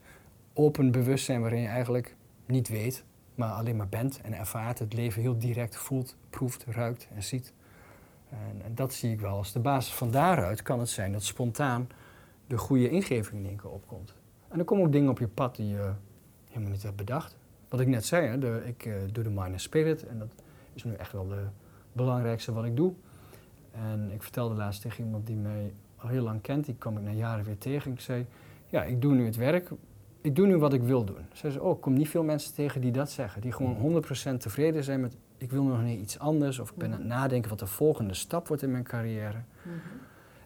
[0.53, 3.03] open bewustzijn waarin je eigenlijk niet weet,
[3.35, 7.53] maar alleen maar bent en ervaart, het leven heel direct voelt, proeft, ruikt en ziet.
[8.29, 9.93] En, en dat zie ik wel als de basis.
[9.93, 11.87] Van daaruit kan het zijn dat spontaan
[12.47, 14.15] de goede ingeving in één keer opkomt.
[14.47, 15.91] En er komen ook dingen op je pad die je
[16.49, 17.35] helemaal niet hebt bedacht
[17.73, 20.27] wat ik net zei, hè, de, ik uh, doe de Mind Spirit en dat
[20.73, 21.43] is nu echt wel de
[21.91, 22.93] belangrijkste wat ik doe.
[23.71, 27.03] En ik vertelde laatst tegen iemand die mij al heel lang kent, die kwam ik
[27.03, 27.91] na jaren weer tegen.
[27.91, 28.25] Ik zei,
[28.67, 29.69] ja, ik doe nu het werk,
[30.21, 31.25] ik doe nu wat ik wil doen.
[31.31, 33.41] Ze zei, oh, ik kom niet veel mensen tegen die dat zeggen.
[33.41, 34.03] Die gewoon
[34.35, 36.59] 100% tevreden zijn met, ik wil nog niet iets anders.
[36.59, 39.41] Of ik ben aan het nadenken wat de volgende stap wordt in mijn carrière.
[39.63, 39.71] -hmm.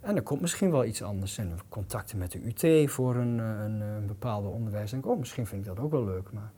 [0.01, 1.37] En er komt misschien wel iets anders.
[1.37, 4.91] En contacten met de UT voor een, een, een bepaalde onderwijs.
[4.91, 6.31] En ik, oh, misschien vind ik dat ook wel leuk.
[6.31, 6.51] Maar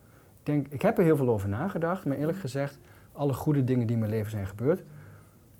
[0.49, 2.79] denk, ik heb er heel veel over nagedacht, maar eerlijk gezegd,
[3.12, 4.83] alle goede dingen die in mijn leven zijn gebeurd,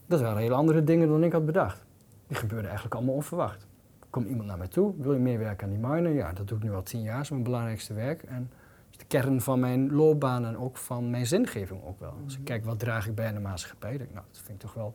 [0.06, 1.86] dat waren hele andere dingen dan ik had bedacht.
[2.28, 3.67] Die gebeurden eigenlijk allemaal onverwacht.
[3.99, 6.13] Er komt iemand naar mij toe, wil je meer werken aan die miner?
[6.13, 8.23] Ja, dat doe ik nu al tien jaar, is mijn belangrijkste werk.
[8.23, 12.13] En dat is de kern van mijn loopbaan en ook van mijn zingeving ook wel.
[12.23, 13.97] Als ik kijk, wat draag ik bij aan de maatschappij?
[13.97, 14.93] Denk, nou, dat vind ik toch wel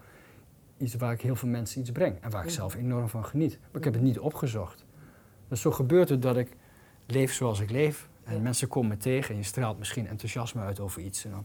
[0.76, 2.16] iets waar ik heel veel mensen iets breng.
[2.20, 3.58] En waar ik zelf enorm van geniet.
[3.60, 4.84] Maar ik heb het niet opgezocht.
[5.48, 6.56] Dus zo gebeurt het dat ik
[7.06, 8.08] leef zoals ik leef.
[8.24, 11.24] En mensen komen me tegen en je straalt misschien enthousiasme uit over iets.
[11.24, 11.44] En dan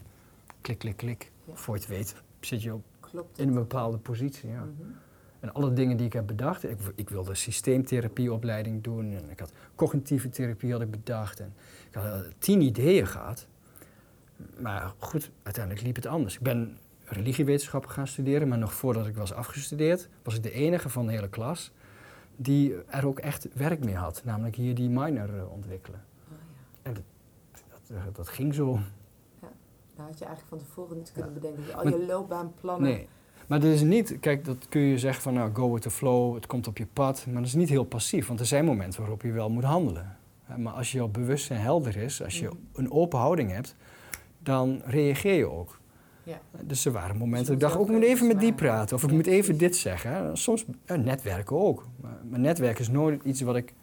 [0.61, 1.31] klik, klik, klik.
[1.53, 2.83] Voor je het weet zit je op,
[3.35, 4.49] in een bepaalde positie.
[4.49, 4.63] Ja.
[4.63, 4.95] Mm -hmm.
[5.39, 6.63] En alle dingen die ik heb bedacht.
[6.63, 9.13] Ik, ik wilde systeemtherapieopleiding doen.
[9.13, 11.39] En ik had cognitieve therapie had ik bedacht.
[11.39, 11.53] En
[11.89, 13.47] ik had tien ideeën gehad.
[14.57, 16.35] Maar goed, uiteindelijk liep het anders.
[16.35, 18.47] Ik ben religiewetenschappen gaan studeren.
[18.47, 21.71] Maar nog voordat ik was afgestudeerd, was ik de enige van de hele klas
[22.35, 24.21] die er ook echt werk mee had.
[24.25, 26.03] Namelijk hier die minor uh, ontwikkelen.
[27.89, 28.79] En dat, ging zo.
[29.41, 29.49] Ja,
[29.95, 31.39] nou had je eigenlijk van tevoren niet kunnen ja.
[31.39, 31.75] bedenken.
[31.75, 32.89] Al je loopbaanplannen.
[32.89, 33.07] Nee.
[33.47, 36.35] Maar dat is niet, kijk, dat kun je zeggen van nou, go with the flow,
[36.35, 37.25] het komt op je pad.
[37.25, 40.17] Maar dat is niet heel passief, want er zijn momenten waarop je wel moet handelen.
[40.57, 42.57] Maar als je bewustzijn helder is, als je mm.
[42.73, 43.75] een open houding hebt,
[44.39, 45.79] dan reageer je ook.
[46.23, 46.41] Ja.
[46.61, 48.95] Dus er waren momenten dat ik dacht, ook ik moet even met die praten.
[48.95, 50.37] Of ik moet even dit zeggen.
[50.37, 51.87] Soms ja, netwerken ook.
[52.29, 53.73] Maar netwerken is nooit iets wat ik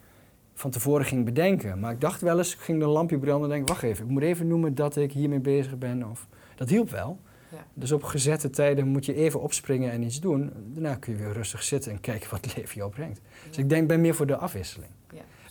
[0.56, 1.80] van tevoren ging bedenken.
[1.80, 4.10] Maar ik dacht wel eens, ik ging de lampje branden en denk, wacht even, ik
[4.10, 6.10] moet even noemen dat ik hiermee bezig ben.
[6.10, 7.20] Of, dat hielp wel.
[7.52, 7.66] Ja.
[7.74, 10.52] Dus op gezette tijden moet je even opspringen en iets doen.
[10.72, 13.20] Daarna kun je weer rustig zitten en kijken wat het leven je opbrengt.
[13.22, 13.48] Ja.
[13.48, 14.90] Dus ik denk, ben meer voor de afwisseling.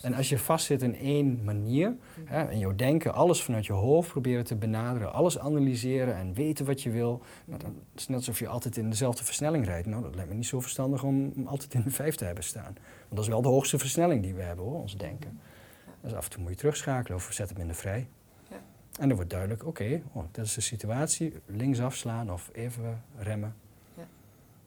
[0.06, 0.12] Ja.
[0.12, 4.10] En als je vastzit in één manier, hè, in jouw denken, alles vanuit je hoofd
[4.10, 8.18] proberen te benaderen, alles analyseren en weten wat je wil, nou, dan is het net
[8.18, 9.86] alsof je altijd in dezelfde versnelling rijdt.
[9.86, 12.72] Nou, dat lijkt me niet zo verstandig om altijd in de vijf te hebben staan.
[12.72, 15.40] Want dat is wel de hoogste versnelling die we hebben hoor, ons denken.
[16.00, 18.08] Dus af en toe moet je terugschakelen of zet hem in de vrij.
[18.50, 18.56] Ja.
[18.98, 23.54] En dan wordt duidelijk, oké, oh, dat is de situatie, links afslaan of even remmen.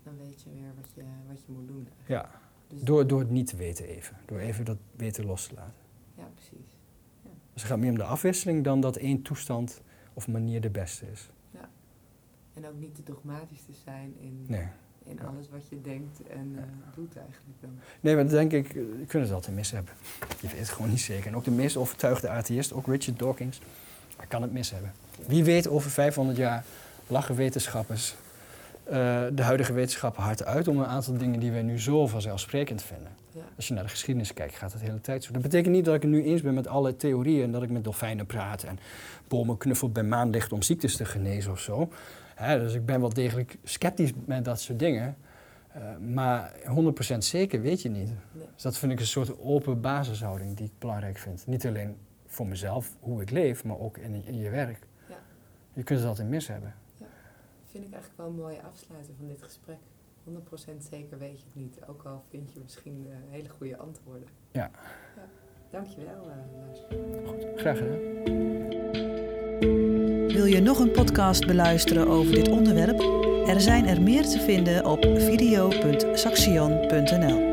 [0.04, 1.88] Dan weet je weer wat je, wat je moet doen.
[2.08, 2.32] eigenlijk.
[2.32, 4.18] Ja, Dus- door, door het niet te weten even.
[4.26, 5.74] Door even dat weten los te laten.
[6.16, 6.68] Ja, precies.
[7.54, 9.82] Dus het gaat meer om de afwisseling dan dat één toestand
[10.14, 11.30] of manier de beste is.
[12.54, 14.68] En ook niet te dogmatisch te zijn in, Nee.
[15.04, 15.24] in Ja.
[15.24, 16.64] alles wat je denkt en eh,
[16.96, 17.70] doet eigenlijk dan.
[18.00, 19.94] Nee, maar dat denk ik, eh, je kunt het altijd mis hebben.
[20.42, 21.28] Je weet het gewoon niet zeker.
[21.28, 23.62] En ook de meest overtuigde atheïst, ook Richard Dawkins,
[24.18, 24.92] hij kan het mis hebben.
[25.28, 26.66] Wie weet over 500 jaar
[27.08, 28.16] lachen wetenschappers
[29.36, 33.12] de huidige wetenschap hard uit om een aantal dingen die wij nu zo vanzelfsprekend vinden.
[33.32, 33.42] Ja.
[33.56, 35.34] Als je naar de geschiedenis kijkt, gaat het de hele tijd zo.
[35.34, 37.70] Dat betekent niet dat ik het nu eens ben met alle theorieën en dat ik
[37.70, 38.80] met dolfijnen praat en
[39.28, 41.90] bomen knuffel bij maanlicht om ziektes te genezen of zo.
[42.36, 45.18] Hè, dus ik ben wel degelijk sceptisch met dat soort dingen.
[45.72, 48.08] Eh, maar 100% zeker weet je niet.
[48.32, 48.48] Nee.
[48.54, 51.48] Dus dat vind ik een soort open basishouding die ik belangrijk vind.
[51.48, 54.80] Niet alleen voor mezelf, hoe ik leef, maar ook in, in je werk.
[55.10, 55.16] Ja.
[55.74, 56.74] Je kunt het altijd mis hebben.
[57.72, 59.78] Vind ik eigenlijk wel een mooie afsluiter van dit gesprek.
[60.30, 60.32] 100%
[60.90, 64.28] zeker weet je het niet, ook al vind je misschien eh, hele goede antwoorden.
[64.52, 64.72] Ja.
[65.16, 65.28] ja.
[65.72, 66.34] Dankjewel, uh,
[66.66, 66.80] Lars.
[67.56, 68.00] Graag gedaan.
[70.28, 73.00] Wil je nog een podcast beluisteren over dit onderwerp?
[73.48, 77.49] Er zijn er meer te vinden op video.saxion.nl.